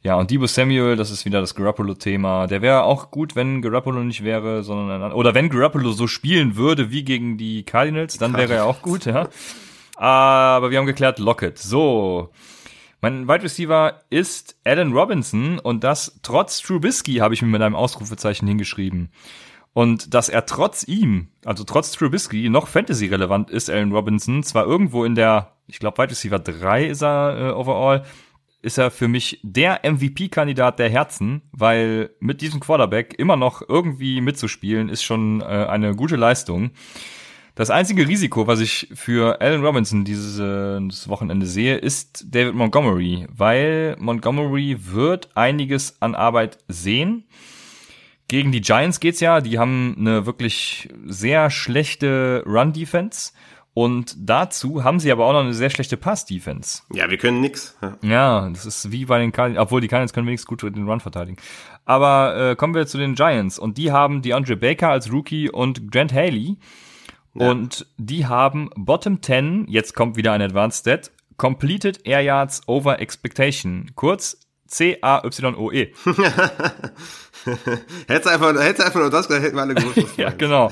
[0.04, 2.48] Ja, und Debo Samuel, das ist wieder das Garoppolo-Thema.
[2.48, 6.56] Der wäre auch gut, wenn Garoppolo nicht wäre, sondern ein, oder wenn Garoppolo so spielen
[6.56, 9.30] würde wie gegen die Cardinals, dann wäre er auch gut, ja.
[9.96, 11.60] Aber wir haben geklärt, Lockett.
[11.60, 12.32] So.
[13.02, 17.76] Mein Wide Receiver ist Alan Robinson und das trotz Trubisky habe ich mir mit einem
[17.76, 19.12] Ausrufezeichen hingeschrieben.
[19.74, 25.06] Und dass er trotz ihm, also trotz Trubisky, noch Fantasy-relevant ist, Alan Robinson, zwar irgendwo
[25.06, 28.04] in der, ich glaube, Wide Receiver 3 ist er äh, overall,
[28.62, 34.22] ist er für mich der MVP-Kandidat der Herzen, weil mit diesem Quarterback immer noch irgendwie
[34.22, 36.72] mitzuspielen, ist schon äh, eine gute Leistung.
[37.56, 43.28] Das einzige Risiko, was ich für Allen Robinson dieses, äh, Wochenende sehe, ist David Montgomery,
[43.30, 47.26] weil Montgomery wird einiges an Arbeit sehen.
[48.30, 53.34] Gegen die Giants geht's ja, die haben eine wirklich sehr schlechte Run-Defense.
[53.82, 56.84] Und dazu haben sie aber auch noch eine sehr schlechte Pass-Defense.
[56.94, 57.76] Ja, wir können nix.
[57.82, 57.98] Ja.
[58.04, 61.00] ja, das ist wie bei den Cardinals, obwohl die Cardinals können wenigstens gut den Run
[61.00, 61.38] verteidigen.
[61.84, 63.58] Aber äh, kommen wir zu den Giants.
[63.58, 66.60] Und die haben DeAndre Baker als Rookie und Grant Haley.
[67.34, 67.50] Ja.
[67.50, 73.00] Und die haben Bottom 10, jetzt kommt wieder ein Advanced Stat, Completed Air Yards Over
[73.00, 73.90] Expectation.
[73.96, 75.94] Kurz C-A-Y-O-E.
[78.08, 80.08] hättest einfach, hättest einfach nur das gesagt, hätten wir alle gewusst.
[80.18, 80.72] ja, genau.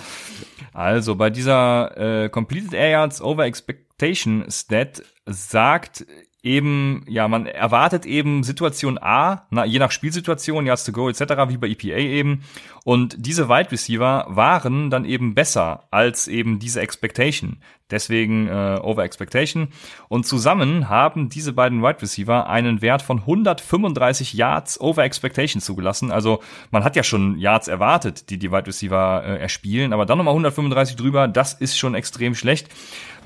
[0.80, 6.06] Also bei dieser äh, Completed Air Yards Over Expectation Stat sagt
[6.42, 11.20] eben, ja, man erwartet eben Situation A, na, je nach Spielsituation, Yards to Go etc.,
[11.50, 12.44] wie bei EPA eben.
[12.86, 17.58] Und diese Wide Receiver waren dann eben besser als eben diese Expectation.
[17.92, 19.70] Deswegen äh, Over Expectation.
[20.08, 26.12] Und zusammen haben diese beiden Wide Receiver einen Wert von 135 Yards Over Expectation zugelassen.
[26.12, 30.18] Also man hat ja schon Yards erwartet, die die Wide Receiver äh, erspielen, aber dann
[30.18, 32.70] nochmal 135 drüber, das ist schon extrem schlecht.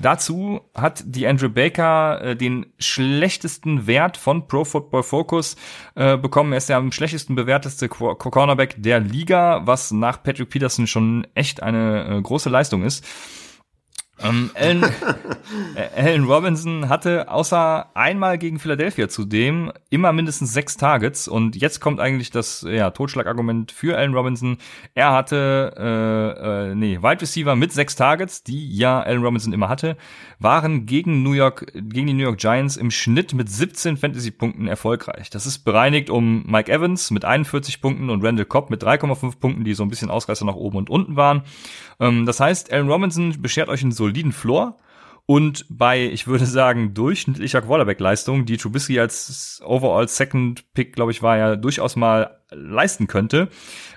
[0.00, 5.56] Dazu hat die Andrew Baker äh, den schlechtesten Wert von Pro Football Focus
[5.94, 6.52] äh, bekommen.
[6.52, 11.62] Er ist der am schlechtesten bewerteste Cornerback der Liga, was nach Patrick Peterson schon echt
[11.62, 13.04] eine äh, große Leistung ist.
[14.24, 14.82] Ähm, Allen,
[15.74, 21.80] äh, Allen Robinson hatte außer einmal gegen Philadelphia zudem immer mindestens sechs Targets und jetzt
[21.80, 24.56] kommt eigentlich das ja, Totschlagargument für Allen Robinson.
[24.94, 29.68] Er hatte äh, äh, nee, Wide Receiver mit sechs Targets, die ja Allen Robinson immer
[29.68, 29.96] hatte,
[30.38, 34.66] waren gegen New York gegen die New York Giants im Schnitt mit 17 Fantasy Punkten
[34.66, 35.28] erfolgreich.
[35.30, 39.64] Das ist bereinigt um Mike Evans mit 41 Punkten und Randall Cobb mit 3,5 Punkten,
[39.64, 41.42] die so ein bisschen Ausreißer nach oben und unten waren.
[42.00, 44.76] Ähm, das heißt, Allen Robinson beschert euch einen soliden Floor.
[45.26, 51.22] Und bei, ich würde sagen, durchschnittlicher Quarterback-Leistung, die Trubisky als Overall Second Pick, glaube ich,
[51.22, 53.48] war ja durchaus mal leisten könnte,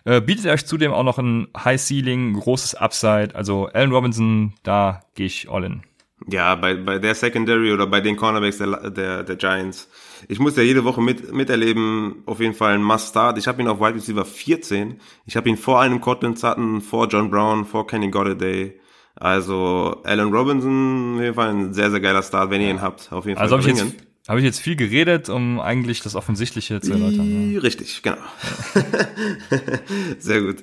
[0.05, 3.35] äh, bietet er euch zudem auch noch ein High Ceiling, großes Upside.
[3.35, 5.81] Also Allen Robinson, da gehe ich all in.
[6.29, 9.89] Ja, bei, bei der Secondary oder bei den Cornerbacks der, der, der Giants.
[10.27, 13.37] Ich muss ja jede Woche mit, miterleben, auf jeden Fall ein Must-Start.
[13.37, 14.99] Ich habe ihn auf Wide Receiver 14.
[15.25, 18.79] Ich habe ihn vor einem Cortland Sutton, vor John Brown, vor Kenny Golladay.
[19.19, 23.11] Also Alan Robinson, auf jeden Fall ein sehr, sehr geiler Start, wenn ihr ihn habt.
[23.11, 23.95] Auf jeden Fall also habe ich, jetzt,
[24.27, 27.53] hab ich jetzt viel geredet, um eigentlich das Offensichtliche zu erläutern.
[27.53, 27.59] Ja.
[27.59, 28.17] Richtig, genau.
[30.19, 30.57] sehr gut.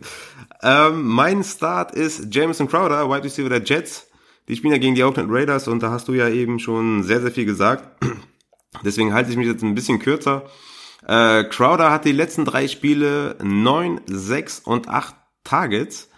[0.63, 4.09] Ähm, mein Start ist Jameson Crowder, Wide Receiver der Jets.
[4.49, 7.21] Die spielen ja gegen die Oakland Raiders und da hast du ja eben schon sehr,
[7.21, 8.05] sehr viel gesagt.
[8.85, 10.45] Deswegen halte ich mich jetzt ein bisschen kürzer.
[11.07, 16.09] Äh, Crowder hat die letzten drei Spiele neun, sechs und acht Targets.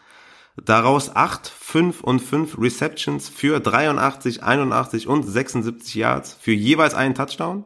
[0.64, 7.14] Daraus acht, fünf und fünf Receptions für 83, 81 und 76 Yards für jeweils einen
[7.14, 7.64] Touchdown.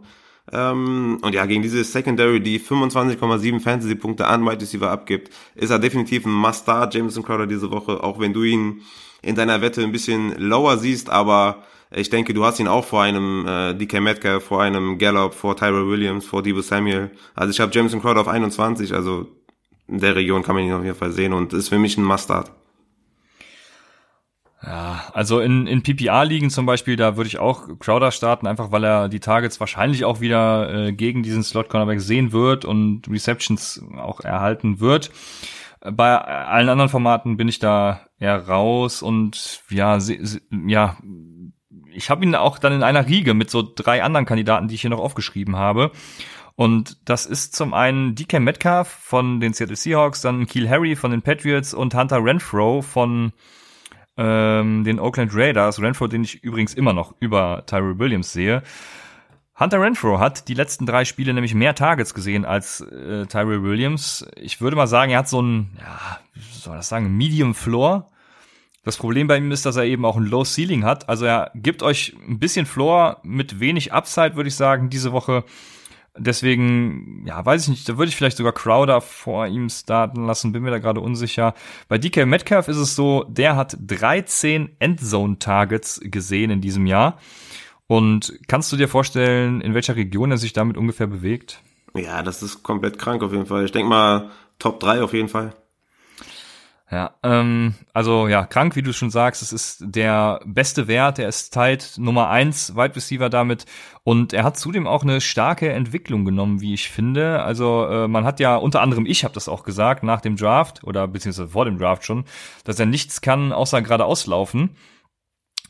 [0.52, 5.78] Ähm, und ja, gegen diese Secondary, die 25,7 Fantasy-Punkte an Wide Receiver abgibt, ist er
[5.78, 8.82] definitiv ein Must-Start, Jameson Crowder diese Woche, auch wenn du ihn
[9.22, 11.62] in deiner Wette ein bisschen lower siehst, aber
[11.92, 15.56] ich denke, du hast ihn auch vor einem äh, DK Metcalf, vor einem Gallup, vor
[15.56, 17.10] Tyrell Williams, vor Debo Samuel.
[17.34, 19.26] Also ich habe Jameson Crowder auf 21, also
[19.88, 22.04] in der Region kann man ihn auf jeden Fall sehen und ist für mich ein
[22.04, 22.50] Must-Start.
[24.62, 28.84] Ja, also in, in PPA-Ligen zum Beispiel, da würde ich auch Crowder starten, einfach weil
[28.84, 34.20] er die Targets wahrscheinlich auch wieder äh, gegen diesen Slot-Cornerback sehen wird und Receptions auch
[34.20, 35.10] erhalten wird.
[35.80, 39.98] Bei allen anderen Formaten bin ich da eher raus und ja,
[40.66, 40.96] ja,
[41.92, 44.82] ich habe ihn auch dann in einer Riege mit so drei anderen Kandidaten, die ich
[44.82, 45.90] hier noch aufgeschrieben habe.
[46.54, 51.10] Und das ist zum einen DK Metcalf von den Seattle Seahawks, dann Keel Harry von
[51.12, 53.32] den Patriots und Hunter Renfro von
[54.20, 55.80] ähm, den Oakland Raiders.
[55.80, 58.62] Renfro, den ich übrigens immer noch über Tyrell Williams sehe.
[59.58, 64.26] Hunter Renfro hat die letzten drei Spiele nämlich mehr Targets gesehen als äh, Tyrell Williams.
[64.36, 68.10] Ich würde mal sagen, er hat so ein, ja, wie soll das sagen, Medium Floor.
[68.84, 71.08] Das Problem bei ihm ist, dass er eben auch ein Low Ceiling hat.
[71.08, 75.44] Also er gibt euch ein bisschen Floor mit wenig Upside, würde ich sagen, diese Woche.
[76.16, 80.52] Deswegen, ja, weiß ich nicht, da würde ich vielleicht sogar Crowder vor ihm starten lassen,
[80.52, 81.54] bin mir da gerade unsicher.
[81.88, 87.18] Bei DK Metcalf ist es so, der hat 13 Endzone-Targets gesehen in diesem Jahr.
[87.86, 91.60] Und kannst du dir vorstellen, in welcher Region er sich damit ungefähr bewegt?
[91.94, 93.64] Ja, das ist komplett krank auf jeden Fall.
[93.64, 95.54] Ich denke mal Top 3 auf jeden Fall.
[96.90, 101.28] Ja, ähm, also ja, krank, wie du schon sagst, es ist der beste Wert, er
[101.28, 103.64] ist tight Nummer eins Wide Receiver damit
[104.02, 107.42] und er hat zudem auch eine starke Entwicklung genommen, wie ich finde.
[107.42, 110.82] Also äh, man hat ja unter anderem, ich habe das auch gesagt, nach dem Draft
[110.82, 112.24] oder beziehungsweise vor dem Draft schon,
[112.64, 114.76] dass er nichts kann, außer geradeaus laufen.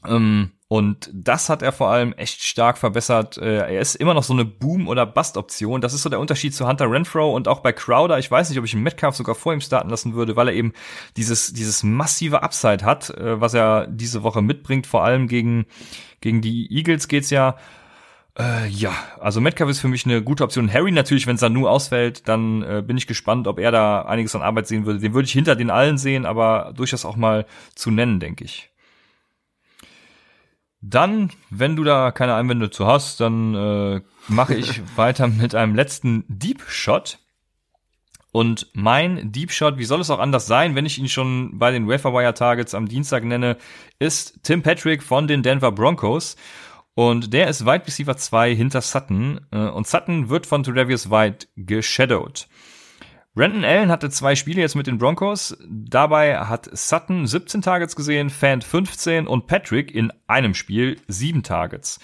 [0.07, 3.37] Ähm, und das hat er vor allem echt stark verbessert.
[3.39, 5.81] Äh, er ist immer noch so eine Boom- oder Bust-Option.
[5.81, 8.21] Das ist so der Unterschied zu Hunter Renfro und auch bei Crowder.
[8.21, 10.55] Ich weiß nicht, ob ich einen Metcalf sogar vor ihm starten lassen würde, weil er
[10.55, 10.73] eben
[11.17, 14.87] dieses, dieses massive Upside hat, äh, was er diese Woche mitbringt.
[14.87, 15.67] Vor allem gegen,
[16.21, 17.57] gegen die Eagles geht's ja.
[18.39, 20.73] Äh, ja, also Metcalf ist für mich eine gute Option.
[20.73, 24.43] Harry natürlich, wenn Sanu ausfällt, dann äh, bin ich gespannt, ob er da einiges an
[24.43, 25.01] Arbeit sehen würde.
[25.01, 27.45] Den würde ich hinter den allen sehen, aber durchaus auch mal
[27.75, 28.70] zu nennen, denke ich.
[30.83, 35.75] Dann, wenn du da keine Einwände zu hast, dann äh, mache ich weiter mit einem
[35.75, 37.19] letzten Deep Shot.
[38.33, 41.73] Und mein Deep Shot, wie soll es auch anders sein, wenn ich ihn schon bei
[41.73, 43.57] den Waferwire Targets am Dienstag nenne,
[43.99, 46.37] ist Tim Patrick von den Denver Broncos.
[46.95, 49.41] Und der ist Wide Receiver 2 hinter Sutton.
[49.51, 52.47] Äh, und Sutton wird von Travis White geshadowed.
[53.35, 55.57] Brandon Allen hatte zwei Spiele jetzt mit den Broncos.
[55.69, 62.01] Dabei hat Sutton 17 Targets gesehen, Fant 15 und Patrick in einem Spiel 7 Targets.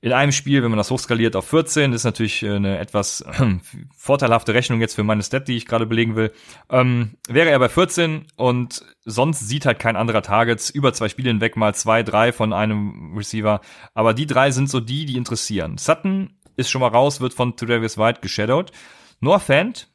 [0.00, 3.24] In einem Spiel, wenn man das hochskaliert auf 14, ist natürlich äh, eine etwas
[3.96, 6.32] vorteilhafte Rechnung jetzt für meine Stat, die ich gerade belegen will.
[6.70, 11.28] Ähm, wäre er bei 14 und sonst sieht halt kein anderer Targets über zwei Spiele
[11.28, 13.60] hinweg mal zwei, drei von einem Receiver.
[13.94, 15.78] Aber die drei sind so die, die interessieren.
[15.78, 18.72] Sutton ist schon mal raus, wird von Travis White geshadowed.
[19.20, 19.91] Noah Fant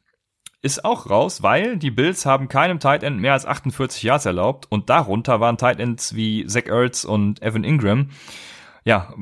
[0.60, 4.66] ist auch raus, weil die Bills haben keinem Tight End mehr als 48 Yards erlaubt
[4.70, 8.08] und darunter waren Tight Ends wie Zach Ertz und Evan Ingram.
[8.84, 9.14] Ja,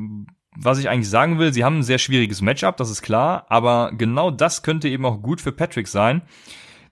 [0.58, 3.92] was ich eigentlich sagen will, sie haben ein sehr schwieriges Matchup, das ist klar, aber
[3.96, 6.22] genau das könnte eben auch gut für Patrick sein.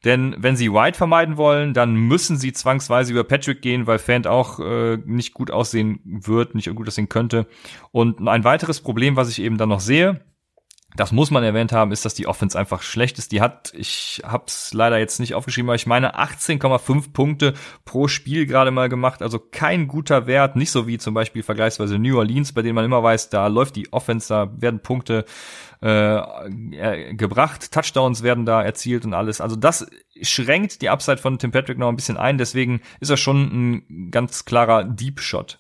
[0.05, 4.27] Denn wenn sie White vermeiden wollen, dann müssen sie zwangsweise über Patrick gehen, weil Fant
[4.27, 7.47] auch äh, nicht gut aussehen wird, nicht gut aussehen könnte.
[7.91, 10.21] Und ein weiteres Problem, was ich eben dann noch sehe,
[10.97, 13.33] das muss man erwähnt haben, ist, dass die Offense einfach schlecht ist.
[13.33, 18.47] Die hat, ich hab's leider jetzt nicht aufgeschrieben, aber ich meine 18,5 Punkte pro Spiel
[18.47, 19.21] gerade mal gemacht.
[19.21, 22.85] Also kein guter Wert, nicht so wie zum Beispiel vergleichsweise New Orleans, bei denen man
[22.85, 25.25] immer weiß, da läuft die Offense, da werden Punkte
[25.81, 29.41] äh, gebracht, Touchdowns werden da erzielt und alles.
[29.41, 29.87] Also das
[30.23, 32.39] schränkt die Upside von Tim Patrick noch ein bisschen ein.
[32.39, 35.59] Deswegen ist er schon ein ganz klarer Deep Shot.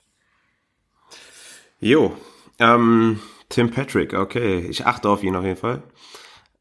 [1.80, 2.16] Jo,
[2.60, 4.66] ähm Tim Patrick, okay.
[4.68, 5.82] Ich achte auf ihn auf jeden Fall.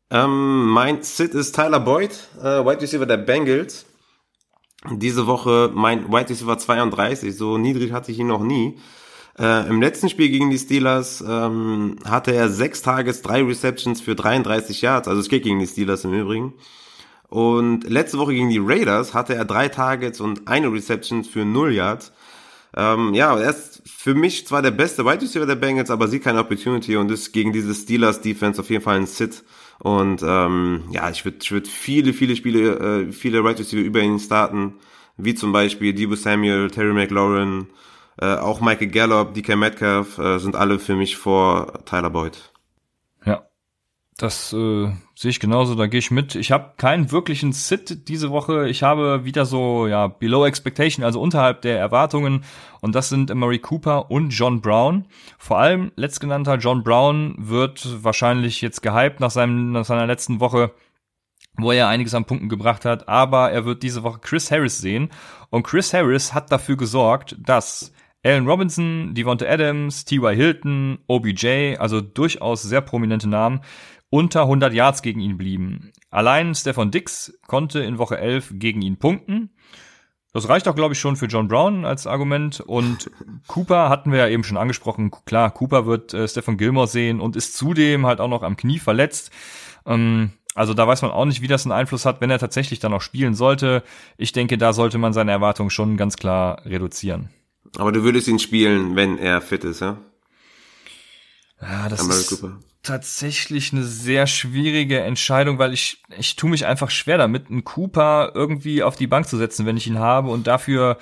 [0.09, 3.85] Ähm, mein Sit ist Tyler Boyd, äh, Wide Receiver der Bengals.
[4.91, 8.77] Diese Woche mein Wide Receiver 32, so niedrig hatte ich ihn noch nie.
[9.39, 14.13] Äh, Im letzten Spiel gegen die Steelers ähm, hatte er sechs Tages, drei Receptions für
[14.13, 15.07] 33 Yards.
[15.07, 16.53] Also es geht gegen die Steelers im Übrigen.
[17.29, 21.73] Und letzte Woche gegen die Raiders hatte er drei Targets und eine Reception für null
[21.73, 22.11] Yards.
[22.75, 26.23] Ähm, ja, er ist für mich zwar der beste Wide Receiver der Bengals, aber sieht
[26.23, 29.43] keine Opportunity und ist gegen diese Steelers Defense auf jeden Fall ein Sit.
[29.79, 34.19] Und ähm, ja, ich würde würd viele, viele Spiele, äh, viele Wide Receiver über ihn
[34.19, 34.75] starten,
[35.17, 37.67] wie zum Beispiel Debo Samuel, Terry McLaurin,
[38.17, 42.52] äh, auch Michael Gallup, DK Metcalf, äh, sind alle für mich vor Tyler Boyd.
[44.17, 46.35] Das äh, sehe ich genauso, da gehe ich mit.
[46.35, 48.69] Ich habe keinen wirklichen Sit diese Woche.
[48.69, 52.43] Ich habe wieder so, ja, below expectation, also unterhalb der Erwartungen.
[52.81, 55.05] Und das sind Murray Cooper und John Brown.
[55.39, 60.73] Vor allem letztgenannter John Brown wird wahrscheinlich jetzt gehypt nach, seinem, nach seiner letzten Woche
[61.55, 65.09] wo er einiges an Punkten gebracht hat, aber er wird diese Woche Chris Harris sehen.
[65.49, 67.93] Und Chris Harris hat dafür gesorgt, dass
[68.25, 70.33] Allen Robinson, Devonta Adams, T.Y.
[70.33, 73.59] Hilton, OBJ, also durchaus sehr prominente Namen,
[74.13, 75.91] unter 100 Yards gegen ihn blieben.
[76.11, 79.49] Allein Stefan Dix konnte in Woche 11 gegen ihn punkten.
[80.33, 82.59] Das reicht auch, glaube ich, schon für John Brown als Argument.
[82.59, 83.09] Und
[83.47, 85.09] Cooper hatten wir ja eben schon angesprochen.
[85.25, 88.77] Klar, Cooper wird äh, Stefan Gilmore sehen und ist zudem halt auch noch am Knie
[88.77, 89.31] verletzt.
[89.87, 92.77] Ähm, also da weiß man auch nicht, wie das einen Einfluss hat, wenn er tatsächlich
[92.77, 93.81] dann noch spielen sollte.
[94.17, 97.31] Ich denke, da sollte man seine Erwartungen schon ganz klar reduzieren.
[97.79, 99.97] Aber du würdest ihn spielen, wenn er fit ist, ja?
[101.59, 102.59] Ja, das ist Cooper.
[102.83, 108.33] Tatsächlich eine sehr schwierige Entscheidung, weil ich, ich tue mich einfach schwer damit, einen Cooper
[108.35, 110.97] irgendwie auf die Bank zu setzen, wenn ich ihn habe und dafür,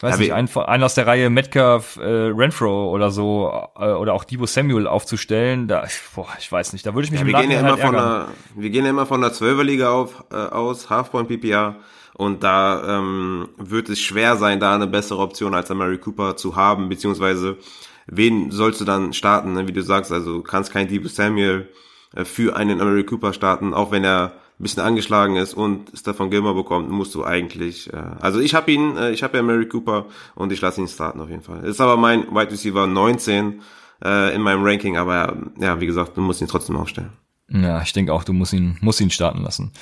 [0.00, 4.14] weiß ja, nicht, einen, einen aus der Reihe Metcalf, äh, Renfro oder so, äh, oder
[4.14, 7.34] auch Debo Samuel aufzustellen, da, boah, ich weiß nicht, da würde ich mich ja, wir
[7.34, 10.36] gehen ja immer halt von einer, Wir gehen ja immer von der Zwölferliga auf, äh,
[10.36, 11.76] aus, Halfpoint PPR,
[12.14, 16.56] und da ähm, wird es schwer sein, da eine bessere Option als Mary Cooper zu
[16.56, 17.58] haben, beziehungsweise
[18.06, 19.68] wen sollst du dann starten, ne?
[19.68, 21.68] wie du sagst, also kannst kein Debo Samuel
[22.14, 26.30] äh, für einen Emery Cooper starten, auch wenn er ein bisschen angeschlagen ist und Stefan
[26.30, 29.68] Gilmer bekommt, musst du eigentlich, äh, also ich habe ihn, äh, ich habe ja Mary
[29.68, 31.64] Cooper und ich lasse ihn starten auf jeden Fall.
[31.64, 33.60] Ist aber mein Wide Receiver 19
[34.02, 37.12] äh, in meinem Ranking, aber ja, wie gesagt, du musst ihn trotzdem aufstellen.
[37.48, 39.72] Ja, ich denke auch, du musst ihn, musst ihn starten lassen.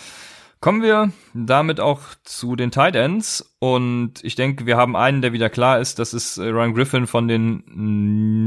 [0.61, 5.33] Kommen wir damit auch zu den Tight Ends und ich denke, wir haben einen, der
[5.33, 7.65] wieder klar ist, das ist äh, Ryan Griffin von den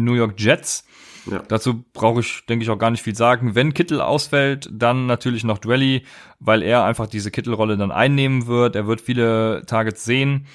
[0.03, 0.83] New York Jets.
[1.29, 1.43] Ja.
[1.47, 3.53] Dazu brauche ich, denke ich, auch gar nicht viel sagen.
[3.53, 6.05] Wenn Kittel ausfällt, dann natürlich noch Dwelly,
[6.39, 8.75] weil er einfach diese Kittelrolle dann einnehmen wird.
[8.75, 10.47] Er wird viele Targets sehen.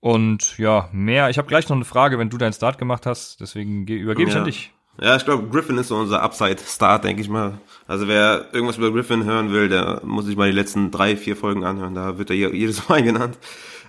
[0.00, 1.30] Und ja, mehr.
[1.30, 3.40] Ich habe gleich noch eine Frage, wenn du deinen Start gemacht hast.
[3.40, 4.72] Deswegen übergebe ich an dich.
[4.98, 7.58] Ja, ich glaube, Griffin ist so unser Upside-Start, denke ich mal.
[7.86, 11.36] Also wer irgendwas über Griffin hören will, der muss sich mal die letzten drei, vier
[11.36, 11.94] Folgen anhören.
[11.94, 13.38] Da wird er jedes Mal genannt.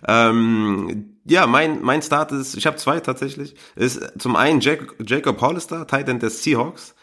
[0.08, 5.40] Ähm, ja, mein, mein Start ist, ich habe zwei tatsächlich, ist zum einen Jacob, Jacob
[5.42, 6.96] Hollister, Titan des Seahawks.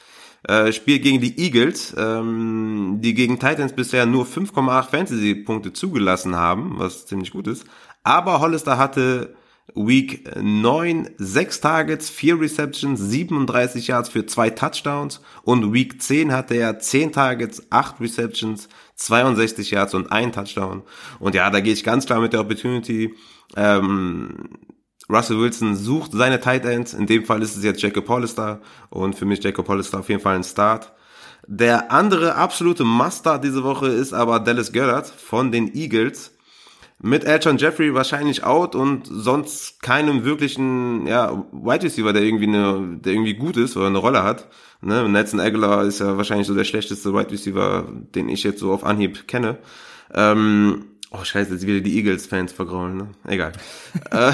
[0.44, 6.74] Äh, spielt gegen die Eagles, ähm, die gegen Titans bisher nur 5,8 Fantasy-Punkte zugelassen haben,
[6.78, 7.64] was ziemlich gut ist.
[8.04, 9.34] Aber Hollister hatte
[9.74, 16.54] Week 9 6 Targets, 4 Receptions, 37 Yards für zwei Touchdowns und Week 10 hatte
[16.54, 20.82] er 10 Targets, 8 Receptions, 62 Yards und ein Touchdown.
[21.18, 23.14] Und ja, da gehe ich ganz klar mit der Opportunity.
[23.56, 24.50] Ähm,
[25.10, 26.92] Russell Wilson sucht seine Tight Ends.
[26.92, 28.60] In dem Fall ist es jetzt Jacob Hollister.
[28.90, 30.92] Und für mich Jacob Hollister auf jeden Fall ein Start.
[31.46, 36.32] Der andere absolute Must-Start diese Woche ist aber Dallas Goddard von den Eagles.
[37.00, 42.98] Mit Elton Jeffrey wahrscheinlich out und sonst keinem wirklichen ja, Wide Receiver, der irgendwie eine,
[42.98, 44.48] der irgendwie gut ist oder eine Rolle hat.
[44.80, 45.08] Ne?
[45.08, 48.84] Nelson Aguilar ist ja wahrscheinlich so der schlechteste Wide Receiver, den ich jetzt so auf
[48.84, 49.58] Anhieb kenne.
[50.12, 53.08] Ähm, Oh scheiße, jetzt wieder die Eagles-Fans vergraulen, ne?
[53.26, 53.52] Egal.
[54.10, 54.32] äh,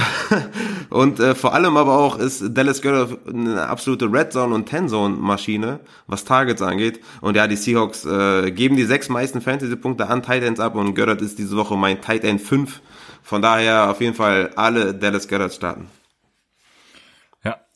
[0.91, 4.89] und äh, vor allem aber auch ist Dallas Goddard eine absolute Red Zone und Ten
[4.89, 6.99] Zone Maschine, was Targets angeht.
[7.21, 10.97] Und ja, die Seahawks äh, geben die sechs meisten Fantasy-Punkte an Tight Ends ab und
[10.97, 12.81] Goddard ist diese Woche mein Tight End 5.
[13.23, 15.87] Von daher auf jeden Fall alle Dallas Goddard starten.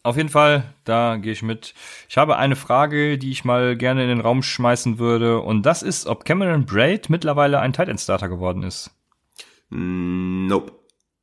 [0.03, 1.75] Auf jeden Fall, da gehe ich mit.
[2.09, 5.83] Ich habe eine Frage, die ich mal gerne in den Raum schmeißen würde, und das
[5.83, 8.91] ist, ob Cameron Braid mittlerweile ein Tight End Starter geworden ist.
[9.71, 10.73] Nope.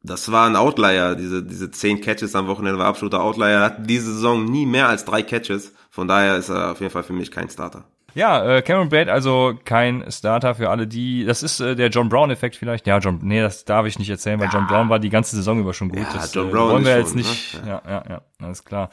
[0.03, 3.47] Das war ein Outlier, diese, diese zehn Catches am Wochenende war absoluter Outlier.
[3.47, 5.73] Er hat diese Saison nie mehr als drei Catches.
[5.89, 7.85] Von daher ist er auf jeden Fall für mich kein Starter.
[8.15, 11.25] Ja, äh, Cameron Braid also kein Starter für alle die.
[11.25, 12.87] Das ist äh, der John Brown Effekt vielleicht.
[12.87, 14.53] Ja, John, nee, das darf ich nicht erzählen, weil ja.
[14.53, 15.99] John Brown war die ganze Saison über schon gut.
[15.99, 17.61] Ja, das John äh, Brown wollen wir jetzt schon, nicht.
[17.61, 17.69] Ne?
[17.69, 17.81] Ja.
[17.85, 18.89] ja, ja, alles klar.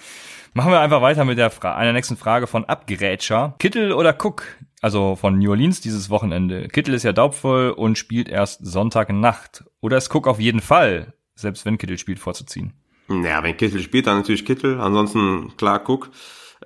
[0.55, 3.55] Machen wir einfach weiter mit der Fra einer nächsten Frage von Abgrätscher.
[3.61, 4.45] Kittel oder Cook?
[4.81, 6.67] Also von New Orleans dieses Wochenende.
[6.67, 9.65] Kittel ist ja daubvoll und spielt erst Sonntagnacht.
[9.81, 12.73] Oder ist Cook auf jeden Fall, selbst wenn Kittel spielt, vorzuziehen?
[13.09, 14.81] Ja, wenn Kittel spielt, dann natürlich Kittel.
[14.81, 16.11] Ansonsten klar Cook.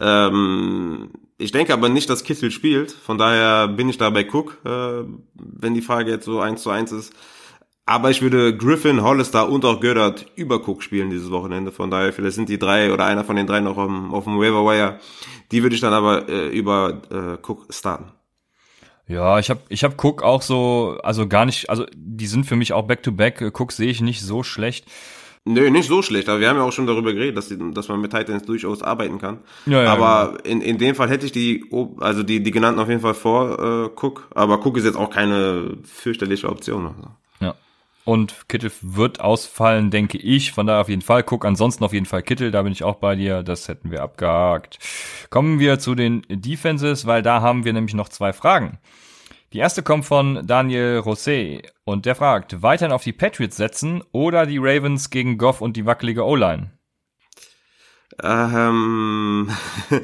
[0.00, 2.92] Ähm, ich denke aber nicht, dass Kittel spielt.
[2.92, 6.70] Von daher bin ich da bei Cook, äh, wenn die Frage jetzt so eins zu
[6.70, 7.12] eins ist.
[7.84, 11.70] Aber ich würde Griffin, Hollister und auch Gödert über Cook spielen dieses Wochenende.
[11.70, 14.24] Von daher, vielleicht sind die drei oder einer von den drei noch auf dem, auf
[14.24, 14.98] dem Waiver Wire.
[15.52, 18.10] Die würde ich dann aber äh, über äh, Cook starten.
[19.06, 22.56] Ja, ich habe ich hab Cook auch so, also gar nicht, also die sind für
[22.56, 23.52] mich auch Back-to-Back.
[23.56, 24.86] Cook sehe ich nicht so schlecht.
[25.48, 27.86] Nö, nicht so schlecht, aber wir haben ja auch schon darüber geredet, dass, die, dass
[27.88, 29.38] man mit Titans durchaus arbeiten kann.
[29.64, 30.56] Ja, ja, aber genau.
[30.56, 31.64] in, in dem Fall hätte ich die,
[32.00, 35.08] also die, die genannten auf jeden Fall vor äh, Cook, aber Cook ist jetzt auch
[35.08, 36.86] keine fürchterliche Option.
[36.86, 37.10] Also.
[37.38, 37.54] Ja.
[38.04, 40.50] Und Kittel wird ausfallen, denke ich.
[40.50, 41.24] Von daher auf jeden Fall.
[41.24, 43.44] Cook ansonsten auf jeden Fall Kittel, da bin ich auch bei dir.
[43.44, 44.80] Das hätten wir abgehakt.
[45.30, 48.78] Kommen wir zu den Defenses, weil da haben wir nämlich noch zwei Fragen.
[49.52, 54.44] Die erste kommt von Daniel Rosé und der fragt, weiterhin auf die Patriots setzen oder
[54.44, 56.72] die Ravens gegen Goff und die wackelige O-Line?
[58.22, 59.50] Ähm,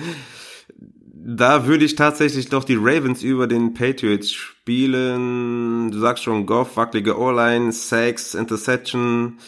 [1.06, 5.90] da würde ich tatsächlich doch die Ravens über den Patriots spielen.
[5.90, 9.38] Du sagst schon Goff, wackelige O-Line, Sacks, Interception.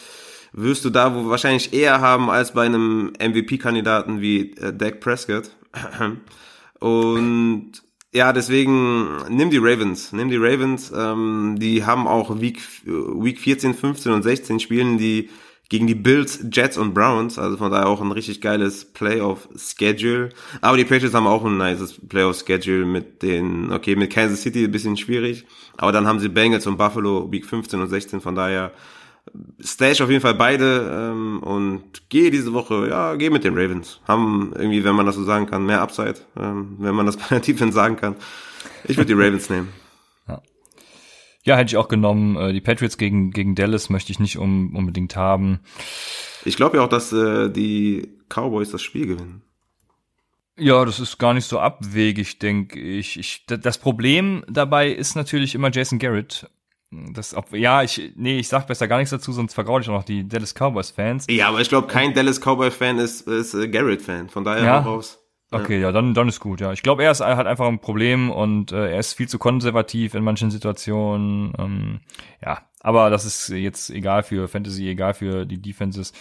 [0.53, 5.51] Wirst du da wo wahrscheinlich eher haben als bei einem MVP-Kandidaten wie äh, Dak Prescott.
[6.81, 7.84] Und
[8.15, 10.13] ja, deswegen nimm die Ravens.
[10.13, 10.93] Nimm die Ravens.
[10.97, 15.31] Ähm, die haben auch Week, Week 14, 15 und 16 spielen die
[15.69, 17.41] gegen die Bills, Jets und Browns.
[17.41, 20.29] Also von daher auch ein richtig geiles Playoff-Schedule.
[20.61, 24.71] Aber die Patriots haben auch ein nices Playoff-Schedule mit den, okay, mit Kansas City ein
[24.71, 25.45] bisschen schwierig.
[25.77, 28.21] Aber dann haben sie Bengals und Buffalo Week 15 und 16.
[28.21, 28.71] Von daher
[29.61, 34.01] Stash auf jeden Fall beide ähm, und gehe diese Woche, ja, gehe mit den Ravens.
[34.07, 37.27] Haben irgendwie, wenn man das so sagen kann, mehr Upside, ähm, wenn man das bei
[37.31, 38.17] der Defense sagen kann.
[38.85, 39.69] Ich würde die Ravens nehmen.
[40.27, 40.41] Ja.
[41.43, 42.37] ja, hätte ich auch genommen.
[42.37, 45.61] Äh, die Patriots gegen, gegen Dallas möchte ich nicht um, unbedingt haben.
[46.47, 49.43] Ich glaube ja auch, dass äh, die Cowboys das Spiel gewinnen.
[50.57, 53.19] Ja, das ist gar nicht so abwegig, denke ich.
[53.19, 53.45] ich.
[53.47, 56.49] Das Problem dabei ist natürlich immer Jason Garrett.
[57.13, 59.95] Das, ob, ja, ich, nee, ich sag besser gar nichts dazu, sonst vergraule ich auch
[59.95, 61.27] noch die Dallas Cowboys Fans.
[61.29, 64.29] Ja, aber ich glaube, kein Dallas Cowboy Fan ist, ist äh, Garrett Fan.
[64.29, 64.79] Von daher ja?
[64.81, 65.21] raus.
[65.51, 66.73] Okay, ja, dann, dann ist gut, ja.
[66.73, 70.15] Ich glaube, er ist hat einfach ein Problem und äh, er ist viel zu konservativ
[70.15, 71.53] in manchen Situationen.
[71.59, 72.01] Ähm,
[72.45, 76.13] ja, aber das ist jetzt egal für Fantasy, egal für die Defenses.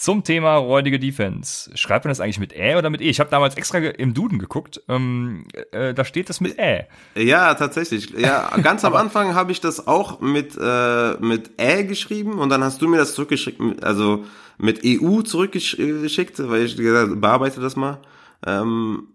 [0.00, 1.70] Zum Thema räudige Defense.
[1.76, 3.10] Schreibt man das eigentlich mit Ä oder mit E?
[3.10, 4.80] Ich habe damals extra im Duden geguckt.
[4.88, 6.86] Ähm, äh, da steht das mit Ä.
[7.14, 8.08] Ja, tatsächlich.
[8.16, 12.64] Ja, ganz am Anfang habe ich das auch mit äh, mit Ä geschrieben und dann
[12.64, 14.24] hast du mir das zurückgeschickt, also
[14.56, 17.98] mit EU zurückgeschickt, weil ich gesagt bearbeite das mal.
[18.46, 19.06] Ähm,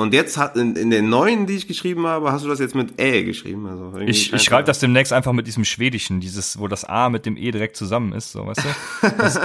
[0.00, 2.74] und jetzt hat in, in den neuen, die ich geschrieben habe, hast du das jetzt
[2.74, 3.66] mit Ä geschrieben.
[3.66, 7.26] Also ich ich schreibe das demnächst einfach mit diesem Schwedischen, dieses, wo das A mit
[7.26, 9.08] dem E direkt zusammen ist, so weißt du.
[9.18, 9.42] Das, das,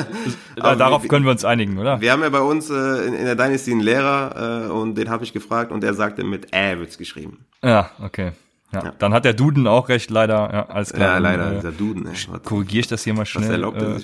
[0.77, 1.99] darauf wir, können wir uns einigen, oder?
[1.99, 5.09] Wir haben ja bei uns äh, in, in der Dynasty einen Lehrer äh, und den
[5.09, 7.45] habe ich gefragt und er sagte mit Ä wird's geschrieben.
[7.61, 8.31] Ja, okay.
[8.75, 10.35] Ja, ja, Dann hat der Duden auch recht, leider.
[10.35, 11.13] Ja, alles klar.
[11.13, 12.07] Ja, leider, äh, der Duden.
[12.43, 13.63] Korrigiere ich das hier mal schnell.
[13.63, 13.99] Äh,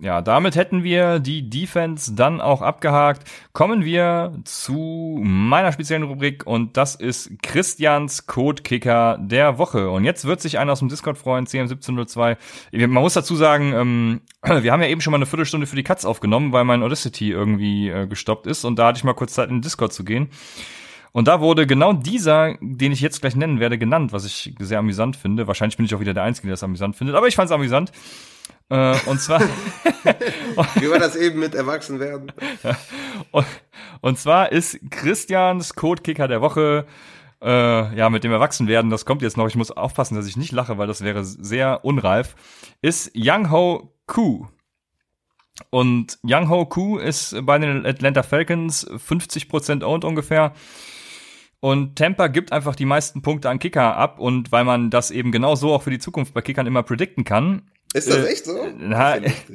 [0.00, 3.28] ja, damit hätten wir die Defense dann auch abgehakt.
[3.52, 9.90] Kommen wir zu meiner speziellen Rubrik und das ist Christians Codekicker der Woche.
[9.90, 12.36] Und jetzt wird sich einer aus dem Discord freuen, CM1702.
[12.72, 14.20] Man muss dazu sagen, ähm,
[14.62, 17.30] wir haben ja eben schon mal eine Viertelstunde für die Cuts aufgenommen, weil mein Audacity
[17.30, 20.04] irgendwie äh, gestoppt ist und da hatte ich mal kurz Zeit in den Discord zu
[20.04, 20.30] gehen.
[21.12, 24.78] Und da wurde genau dieser, den ich jetzt gleich nennen werde, genannt, was ich sehr
[24.78, 25.46] amüsant finde.
[25.46, 27.52] Wahrscheinlich bin ich auch wieder der Einzige, der das amüsant findet, aber ich fand es
[27.52, 27.92] amüsant.
[28.70, 29.40] Äh, und zwar.
[30.76, 32.32] Wie war das eben mit Erwachsenwerden?
[33.30, 33.46] und,
[34.00, 36.86] und zwar ist Christians Codekicker der Woche
[37.42, 40.52] äh, ja, mit dem Erwachsenwerden, das kommt jetzt noch, ich muss aufpassen, dass ich nicht
[40.52, 42.36] lache, weil das wäre sehr unreif,
[42.80, 44.46] ist Young Ho Koo.
[45.70, 50.52] Und Young Ho Koo ist bei den Atlanta Falcons 50% owned ungefähr.
[51.64, 55.30] Und Tampa gibt einfach die meisten Punkte an Kicker ab und weil man das eben
[55.30, 57.62] genau so auch für die Zukunft bei Kickern immer predikten kann.
[57.94, 58.66] Ist das äh, echt so?
[58.78, 59.14] Na,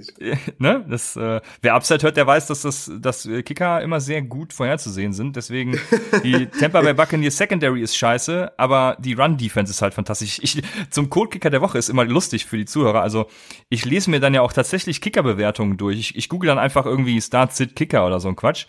[0.57, 4.53] ne, das, äh, wer Upside hört, der weiß, dass das, dass Kicker immer sehr gut
[4.53, 5.35] vorherzusehen sind.
[5.35, 5.77] Deswegen
[6.23, 10.39] die Tampa Bay Buccaneers Secondary ist scheiße, aber die Run Defense ist halt fantastisch.
[10.41, 13.01] Ich, zum Code Kicker der Woche ist immer lustig für die Zuhörer.
[13.01, 13.25] Also
[13.67, 15.99] ich lese mir dann ja auch tatsächlich Kicker Bewertungen durch.
[15.99, 18.67] Ich, ich google dann einfach irgendwie Start Sit Kicker oder so ein Quatsch.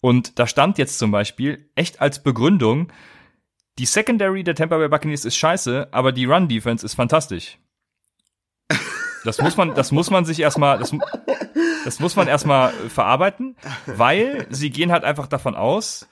[0.00, 2.92] Und da stand jetzt zum Beispiel echt als Begründung,
[3.78, 7.58] die Secondary der Tampa Bay Buccaneers ist scheiße, aber die Run Defense ist fantastisch.
[9.24, 10.92] Das muss man, das muss man sich erstmal, das,
[11.84, 16.08] das muss man erstmal verarbeiten, weil sie gehen halt einfach davon aus,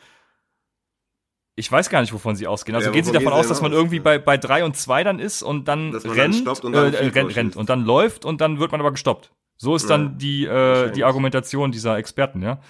[1.56, 2.76] ich weiß gar nicht, wovon sie ausgehen.
[2.76, 5.18] Also ja, gehen sie davon aus, dass man irgendwie bei, bei drei und zwei dann
[5.18, 8.60] ist und dann rennt, dann und dann äh, rennt, rennt und dann läuft und dann
[8.60, 9.32] wird man aber gestoppt.
[9.56, 12.60] So ist ja, dann die, äh, die Argumentation dieser Experten, ja.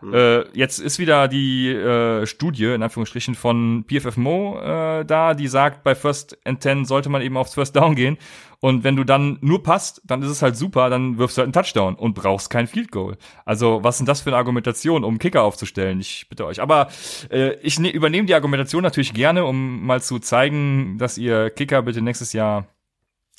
[0.00, 0.14] Mhm.
[0.14, 5.48] Äh, jetzt ist wieder die äh, Studie, in Anführungsstrichen, von PFF Mo äh, da, die
[5.48, 8.18] sagt, bei First and Ten sollte man eben aufs First Down gehen.
[8.60, 11.46] Und wenn du dann nur passt, dann ist es halt super, dann wirfst du halt
[11.46, 13.16] einen Touchdown und brauchst kein Field Goal.
[13.44, 16.00] Also, was sind das für eine Argumentation, um Kicker aufzustellen?
[16.00, 16.60] Ich bitte euch.
[16.60, 16.88] Aber
[17.30, 21.82] äh, ich ne übernehme die Argumentation natürlich gerne, um mal zu zeigen, dass ihr Kicker
[21.82, 22.66] bitte nächstes Jahr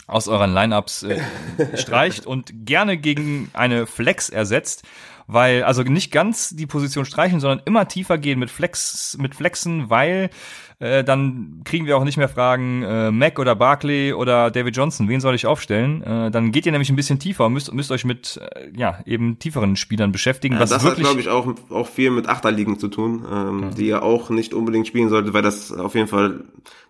[0.08, 1.20] aus euren Lineups äh,
[1.76, 4.84] streicht und gerne gegen eine Flex ersetzt
[5.28, 9.90] weil, also nicht ganz die Position streichen, sondern immer tiefer gehen mit Flex, mit Flexen,
[9.90, 10.30] weil
[10.80, 15.10] äh, dann kriegen wir auch nicht mehr Fragen, äh, Mac oder Barkley oder David Johnson,
[15.10, 16.04] wen soll ich aufstellen?
[16.04, 19.00] Äh, dann geht ihr nämlich ein bisschen tiefer und müsst, müsst euch mit äh, ja
[19.06, 20.56] eben tieferen Spielern beschäftigen.
[20.56, 23.64] Ja, was das wirklich hat, glaube ich, auch, auch viel mit Achterligen zu tun, ähm,
[23.64, 23.70] ja.
[23.72, 26.44] die ihr auch nicht unbedingt spielen solltet, weil das auf jeden Fall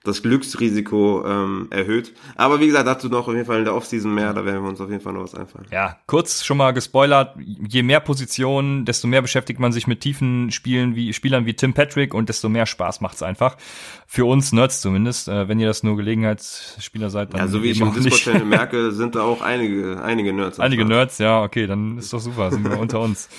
[0.03, 2.13] das Glücksrisiko ähm, erhöht.
[2.35, 4.69] Aber wie gesagt, dazu noch auf jeden Fall in der Offseason mehr, da werden wir
[4.69, 5.67] uns auf jeden Fall noch was einfallen.
[5.71, 10.51] Ja, kurz schon mal gespoilert, je mehr Positionen, desto mehr beschäftigt man sich mit tiefen
[10.51, 13.57] Spielen wie Spielern wie Tim Patrick und desto mehr Spaß macht's einfach.
[14.05, 17.41] Für uns Nerds zumindest, äh, wenn ihr das nur Gelegenheitsspieler seid, dann.
[17.41, 20.59] Ja, so wie ich im Discord-Channel merke, sind da auch einige, einige Nerds.
[20.59, 23.29] Einige Nerds, ja, okay, dann ist doch super, sind wir unter uns.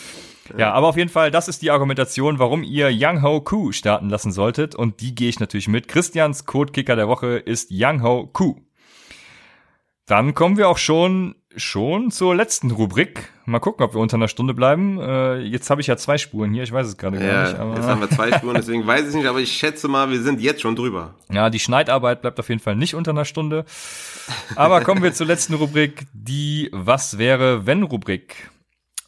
[0.56, 4.08] Ja, aber auf jeden Fall, das ist die Argumentation, warum ihr Young Ho Koo starten
[4.08, 4.74] lassen solltet.
[4.74, 5.88] Und die gehe ich natürlich mit.
[5.88, 8.56] Christians Codekicker der Woche ist Young Ho Koo.
[10.06, 13.30] Dann kommen wir auch schon schon zur letzten Rubrik.
[13.48, 15.00] Mal gucken, ob wir unter einer Stunde bleiben.
[15.00, 17.78] Äh, jetzt habe ich ja zwei Spuren hier, ich weiß es gerade ja, gar nicht.
[17.78, 20.40] Jetzt haben wir zwei Spuren, deswegen weiß ich nicht, aber ich schätze mal, wir sind
[20.40, 21.14] jetzt schon drüber.
[21.32, 23.64] Ja, die Schneidarbeit bleibt auf jeden Fall nicht unter einer Stunde.
[24.54, 28.50] Aber kommen wir zur letzten Rubrik, die Was wäre, wenn Rubrik.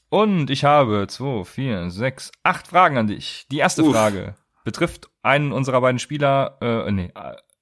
[0.08, 3.46] Und ich habe zwei, vier, sechs, acht Fragen an dich.
[3.50, 3.92] Die erste Uff.
[3.92, 7.12] Frage betrifft einen unserer beiden Spieler, äh, nee,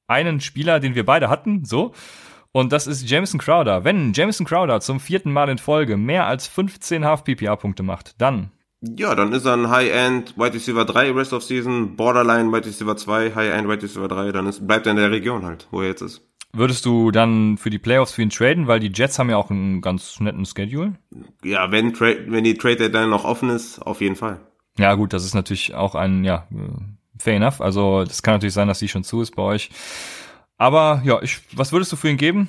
[0.07, 1.93] einen Spieler, den wir beide hatten, so.
[2.53, 3.85] Und das ist Jameson Crowder.
[3.85, 9.17] Wenn Jameson Crowder zum vierten Mal in Folge mehr als 15 Half-PPA-Punkte macht, dann ja,
[9.17, 13.35] dann ist er ein High-End White Receiver 3 Rest of Season, Borderline White Receiver 2,
[13.35, 16.03] High-End White Receiver 3, dann ist, bleibt er in der Region halt, wo er jetzt
[16.03, 16.23] ist.
[16.53, 19.51] Würdest du dann für die Playoffs für ihn traden, weil die Jets haben ja auch
[19.51, 20.95] einen ganz netten Schedule?
[21.45, 24.41] Ja, wenn, wenn die Trade Deadline noch offen ist, auf jeden Fall.
[24.79, 27.61] Ja, gut, das ist natürlich auch ein, ja, äh, fair enough.
[27.61, 29.71] Also, das kann natürlich sein, dass die schon zu ist bei euch.
[30.59, 32.49] Aber, ja, ich, was würdest du für ihn geben?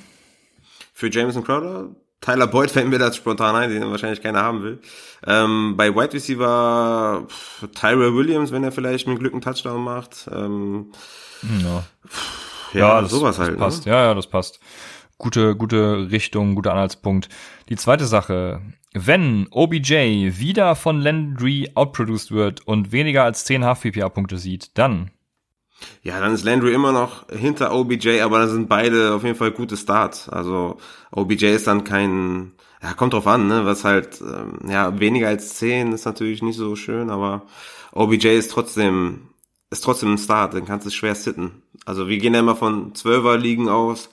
[0.92, 1.88] Für Jameson Crowder?
[2.20, 4.80] Tyler Boyd fällt mir das spontan ein, den wahrscheinlich keiner haben will.
[5.26, 10.28] Ähm, bei Wide Receiver pff, Tyrell Williams, wenn er vielleicht mit Glück einen Touchdown macht.
[10.30, 10.92] Ähm,
[11.62, 11.84] ja.
[12.06, 13.58] Pff, ja, ja das, sowas das halt.
[13.58, 13.64] Ne?
[13.64, 13.86] Passt.
[13.86, 13.92] Ne?
[13.92, 14.60] Ja, ja, das passt.
[15.16, 17.28] Gute, gute Richtung, guter Anhaltspunkt.
[17.68, 18.60] Die zweite Sache.
[18.92, 25.12] Wenn OBJ wieder von Landry outproduced wird und weniger als 10 Half-PPA-Punkte sieht, dann
[26.02, 29.50] ja, dann ist Landry immer noch hinter OBJ, aber dann sind beide auf jeden Fall
[29.50, 30.28] gute Starts.
[30.28, 30.78] Also
[31.10, 32.52] OBJ ist dann kein,
[32.82, 36.56] ja, kommt drauf an, ne, was halt, ähm, ja, weniger als 10 ist natürlich nicht
[36.56, 37.42] so schön, aber
[37.92, 39.28] OBJ ist trotzdem,
[39.70, 41.62] ist trotzdem ein Start, den kannst du schwer sitten.
[41.84, 44.10] Also wir gehen ja immer von 12er Ligen aus,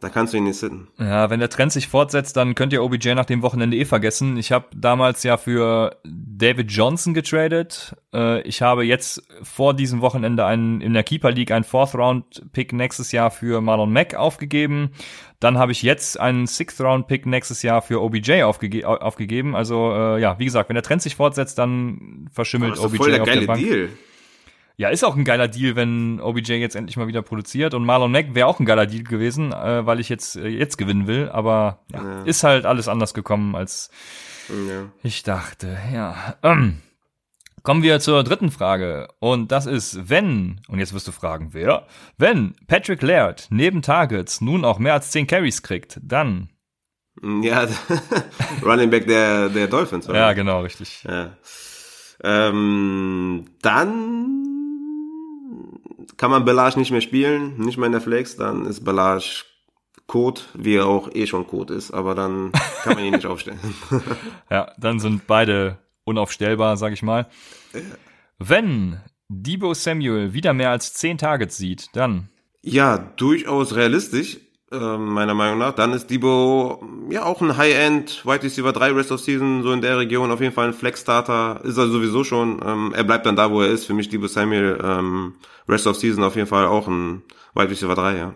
[0.00, 0.88] da kannst du ihn nicht sitten.
[0.98, 4.36] Ja, wenn der Trend sich fortsetzt, dann könnt ihr OBJ nach dem Wochenende eh vergessen.
[4.38, 7.94] Ich habe damals ja für David Johnson getradet.
[8.14, 12.52] Äh, ich habe jetzt vor diesem Wochenende einen in der Keeper League einen Fourth Round
[12.52, 14.92] Pick nächstes Jahr für Marlon Mack aufgegeben.
[15.38, 19.54] Dann habe ich jetzt einen Sixth Round Pick nächstes Jahr für OBJ aufgege aufgegeben.
[19.54, 23.22] Also äh, ja, wie gesagt, wenn der Trend sich fortsetzt, dann verschimmelt OBJ voll der
[23.22, 23.60] auf geile der Bank.
[23.60, 23.88] Deal.
[24.80, 27.74] Ja, ist auch ein geiler Deal, wenn OBJ jetzt endlich mal wieder produziert.
[27.74, 30.78] Und Marlon Mack wäre auch ein geiler Deal gewesen, äh, weil ich jetzt, äh, jetzt
[30.78, 31.28] gewinnen will.
[31.28, 32.22] Aber ja, ja.
[32.22, 33.90] ist halt alles anders gekommen, als
[34.48, 34.90] ja.
[35.02, 35.76] ich dachte.
[35.92, 36.36] Ja.
[36.42, 36.78] Ähm.
[37.62, 39.08] Kommen wir zur dritten Frage.
[39.18, 41.86] Und das ist, wenn, und jetzt wirst du fragen, wer?
[42.16, 46.48] Wenn Patrick Laird neben Targets nun auch mehr als 10 Carries kriegt, dann.
[47.22, 47.68] Ja,
[48.64, 50.18] Running Back der, der Dolphins, oder?
[50.18, 51.04] Ja, genau, richtig.
[51.04, 51.36] Ja.
[52.22, 54.49] Ähm, dann
[56.16, 59.44] kann man Belage nicht mehr spielen, nicht mehr in der Flex, dann ist Belage
[60.06, 62.50] Code, wie er auch eh schon Code ist, aber dann
[62.82, 63.60] kann man ihn nicht aufstellen.
[64.50, 67.28] ja, dann sind beide unaufstellbar, sag ich mal.
[68.38, 72.28] Wenn Debo Samuel wieder mehr als 10 Targets sieht, dann.
[72.62, 74.38] Ja, durchaus realistisch,
[74.72, 75.74] äh, meiner Meinung nach.
[75.74, 79.80] Dann ist Debo ja auch ein High-End White Receiver 3 Rest of Season, so in
[79.80, 81.60] der Region, auf jeden Fall ein Flex-Starter.
[81.64, 82.60] Ist er sowieso schon.
[82.64, 83.86] Ähm, er bleibt dann da, wo er ist.
[83.86, 85.34] Für mich Debo Samuel ähm,
[85.68, 87.22] Rest of Season auf jeden Fall auch ein
[87.54, 88.34] Wide Receiver 3, ja.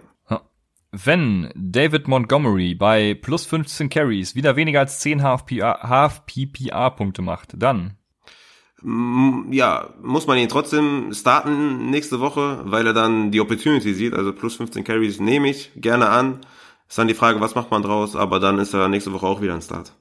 [0.96, 7.96] Wenn David Montgomery bei plus 15 Carries wieder weniger als 10 Half-PPA-Punkte macht, dann
[8.82, 14.14] ja, muss man ihn trotzdem starten nächste Woche, weil er dann die Opportunity sieht.
[14.14, 16.40] Also plus 15 Carries nehme ich gerne an.
[16.88, 19.40] Ist dann die Frage, was macht man draus, aber dann ist er nächste Woche auch
[19.40, 19.94] wieder ein Start.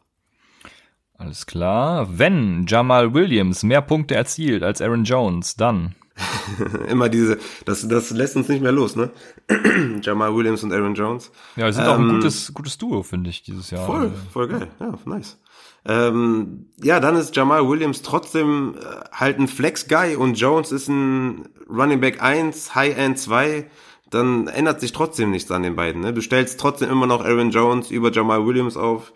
[1.18, 2.08] Alles klar.
[2.18, 5.96] Wenn Jamal Williams mehr Punkte erzielt als Aaron Jones, dann
[6.90, 9.10] Immer diese, das, das lässt uns nicht mehr los, ne?
[10.02, 11.32] Jamal Williams und Aaron Jones.
[11.56, 13.86] Ja, sind ähm, auch ein ähm, gutes, gutes Duo, finde ich, dieses Jahr.
[13.86, 14.68] Voll, voll geil.
[14.80, 15.40] Ja, nice.
[15.86, 21.50] Ähm, ja, dann ist Jamal Williams trotzdem äh, halt ein Flex-Guy und Jones ist ein
[21.70, 23.70] Running Back 1, High-End 2.
[24.10, 26.02] Dann ändert sich trotzdem nichts an den beiden.
[26.02, 26.14] Ne?
[26.14, 29.12] Du stellst trotzdem immer noch Aaron Jones über Jamal Williams auf.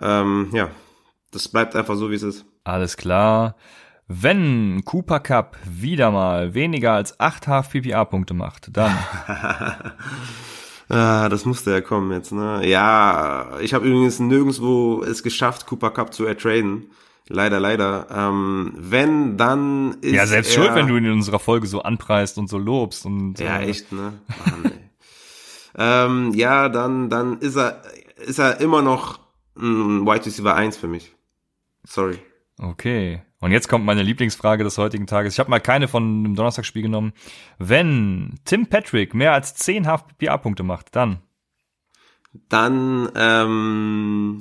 [0.00, 0.70] Ähm, ja,
[1.30, 2.44] das bleibt einfach so, wie es ist.
[2.64, 3.56] Alles klar.
[4.08, 8.96] Wenn Cooper Cup wieder mal weniger als 8 Half-PPA-Punkte macht, dann.
[10.92, 12.66] ah, das musste ja kommen jetzt, ne?
[12.68, 16.90] Ja, ich habe übrigens nirgendwo es geschafft, Cooper Cup zu ertraden.
[17.28, 18.06] Leider, leider.
[18.14, 21.82] Ähm, wenn, dann ist Ja, selbst er, schuld, wenn du ihn in unserer Folge so
[21.82, 23.06] anpreist und so lobst.
[23.06, 24.12] Und, ja, äh, echt, ne?
[24.44, 24.72] Mann,
[25.78, 27.82] ähm, ja, dann, dann ist er,
[28.18, 29.20] ist er immer noch
[29.56, 31.14] ein White Receiver 1 für mich.
[31.84, 32.18] Sorry.
[32.58, 33.22] Okay.
[33.42, 35.34] Und jetzt kommt meine Lieblingsfrage des heutigen Tages.
[35.34, 37.12] Ich habe mal keine von dem Donnerstagsspiel genommen.
[37.58, 41.18] Wenn Tim Patrick mehr als 10 HPA-Punkte macht, dann?
[42.48, 44.38] Dann, ähm,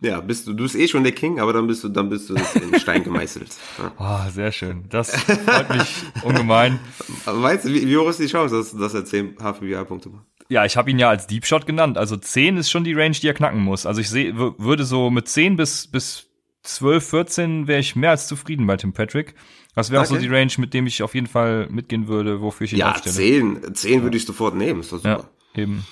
[0.00, 2.30] ja, bist du, du bist eh schon der King, aber dann bist du, dann bist
[2.30, 3.50] du in Stein gemeißelt.
[3.78, 3.92] Ja.
[3.98, 4.84] Oh, sehr schön.
[4.90, 6.78] Das freut mich ungemein.
[7.24, 10.26] Weißt du, wie, wie hoch ist die Chance, dass, dass er 10 HPA-Punkte macht?
[10.48, 11.98] Ja, ich habe ihn ja als Deep Shot genannt.
[11.98, 13.86] Also 10 ist schon die Range, die er knacken muss.
[13.86, 16.28] Also ich sehe, würde so mit 10 bis, bis
[16.64, 19.34] 12, 14 wäre ich mehr als zufrieden bei Tim Patrick.
[19.74, 20.08] Das wäre okay.
[20.08, 22.78] auch so die Range, mit dem ich auf jeden Fall mitgehen würde, wofür ich ihn
[22.78, 23.14] ja, aufstelle.
[23.14, 25.28] 10, 10 würde ich sofort nehmen, ist doch super.
[25.54, 25.86] Ja, eben.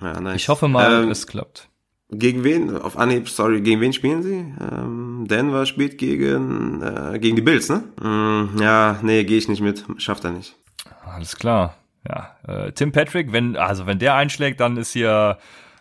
[0.00, 0.36] Ja, nice.
[0.36, 1.68] Ich hoffe mal, ähm, es klappt.
[2.10, 2.76] Gegen wen?
[2.76, 4.54] Auf Anhieb, sorry, gegen wen spielen sie?
[4.60, 7.84] Ähm, Denver spielt gegen, äh, gegen die Bills, ne?
[8.02, 9.84] Mm, ja, nee, gehe ich nicht mit.
[9.96, 10.54] Schafft er nicht.
[11.06, 11.76] Alles klar.
[12.06, 15.38] Ja, äh, Tim Patrick, wenn, also wenn der einschlägt, dann ist hier,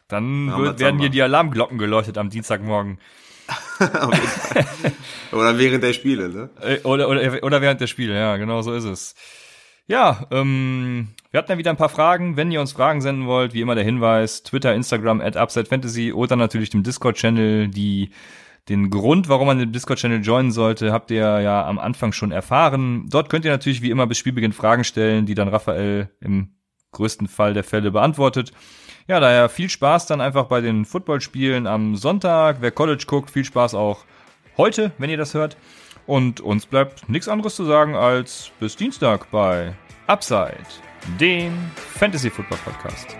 [0.07, 2.99] dann wird, werden hier die Alarmglocken geleuchtet am Dienstagmorgen.
[5.31, 6.49] oder während der Spiele, ne?
[6.61, 9.15] Äh, oder, oder, oder während der Spiele, ja, genau so ist es.
[9.87, 12.37] Ja, ähm, wir hatten ja wieder ein paar Fragen.
[12.37, 16.35] Wenn ihr uns Fragen senden wollt, wie immer der Hinweis, Twitter, Instagram, at UpsideFantasy oder
[16.35, 18.11] natürlich dem Discord-Channel, die
[18.69, 23.07] den Grund, warum man den Discord-Channel joinen sollte, habt ihr ja am Anfang schon erfahren.
[23.09, 26.55] Dort könnt ihr natürlich wie immer bis Spielbeginn Fragen stellen, die dann Raphael im
[26.91, 28.53] größten Fall der Fälle beantwortet.
[29.07, 32.57] Ja, daher viel Spaß dann einfach bei den Footballspielen am Sonntag.
[32.59, 34.05] Wer College guckt, viel Spaß auch
[34.57, 35.57] heute, wenn ihr das hört.
[36.05, 39.73] Und uns bleibt nichts anderes zu sagen als bis Dienstag bei
[40.07, 40.65] Upside,
[41.19, 43.15] dem Fantasy Football Podcast.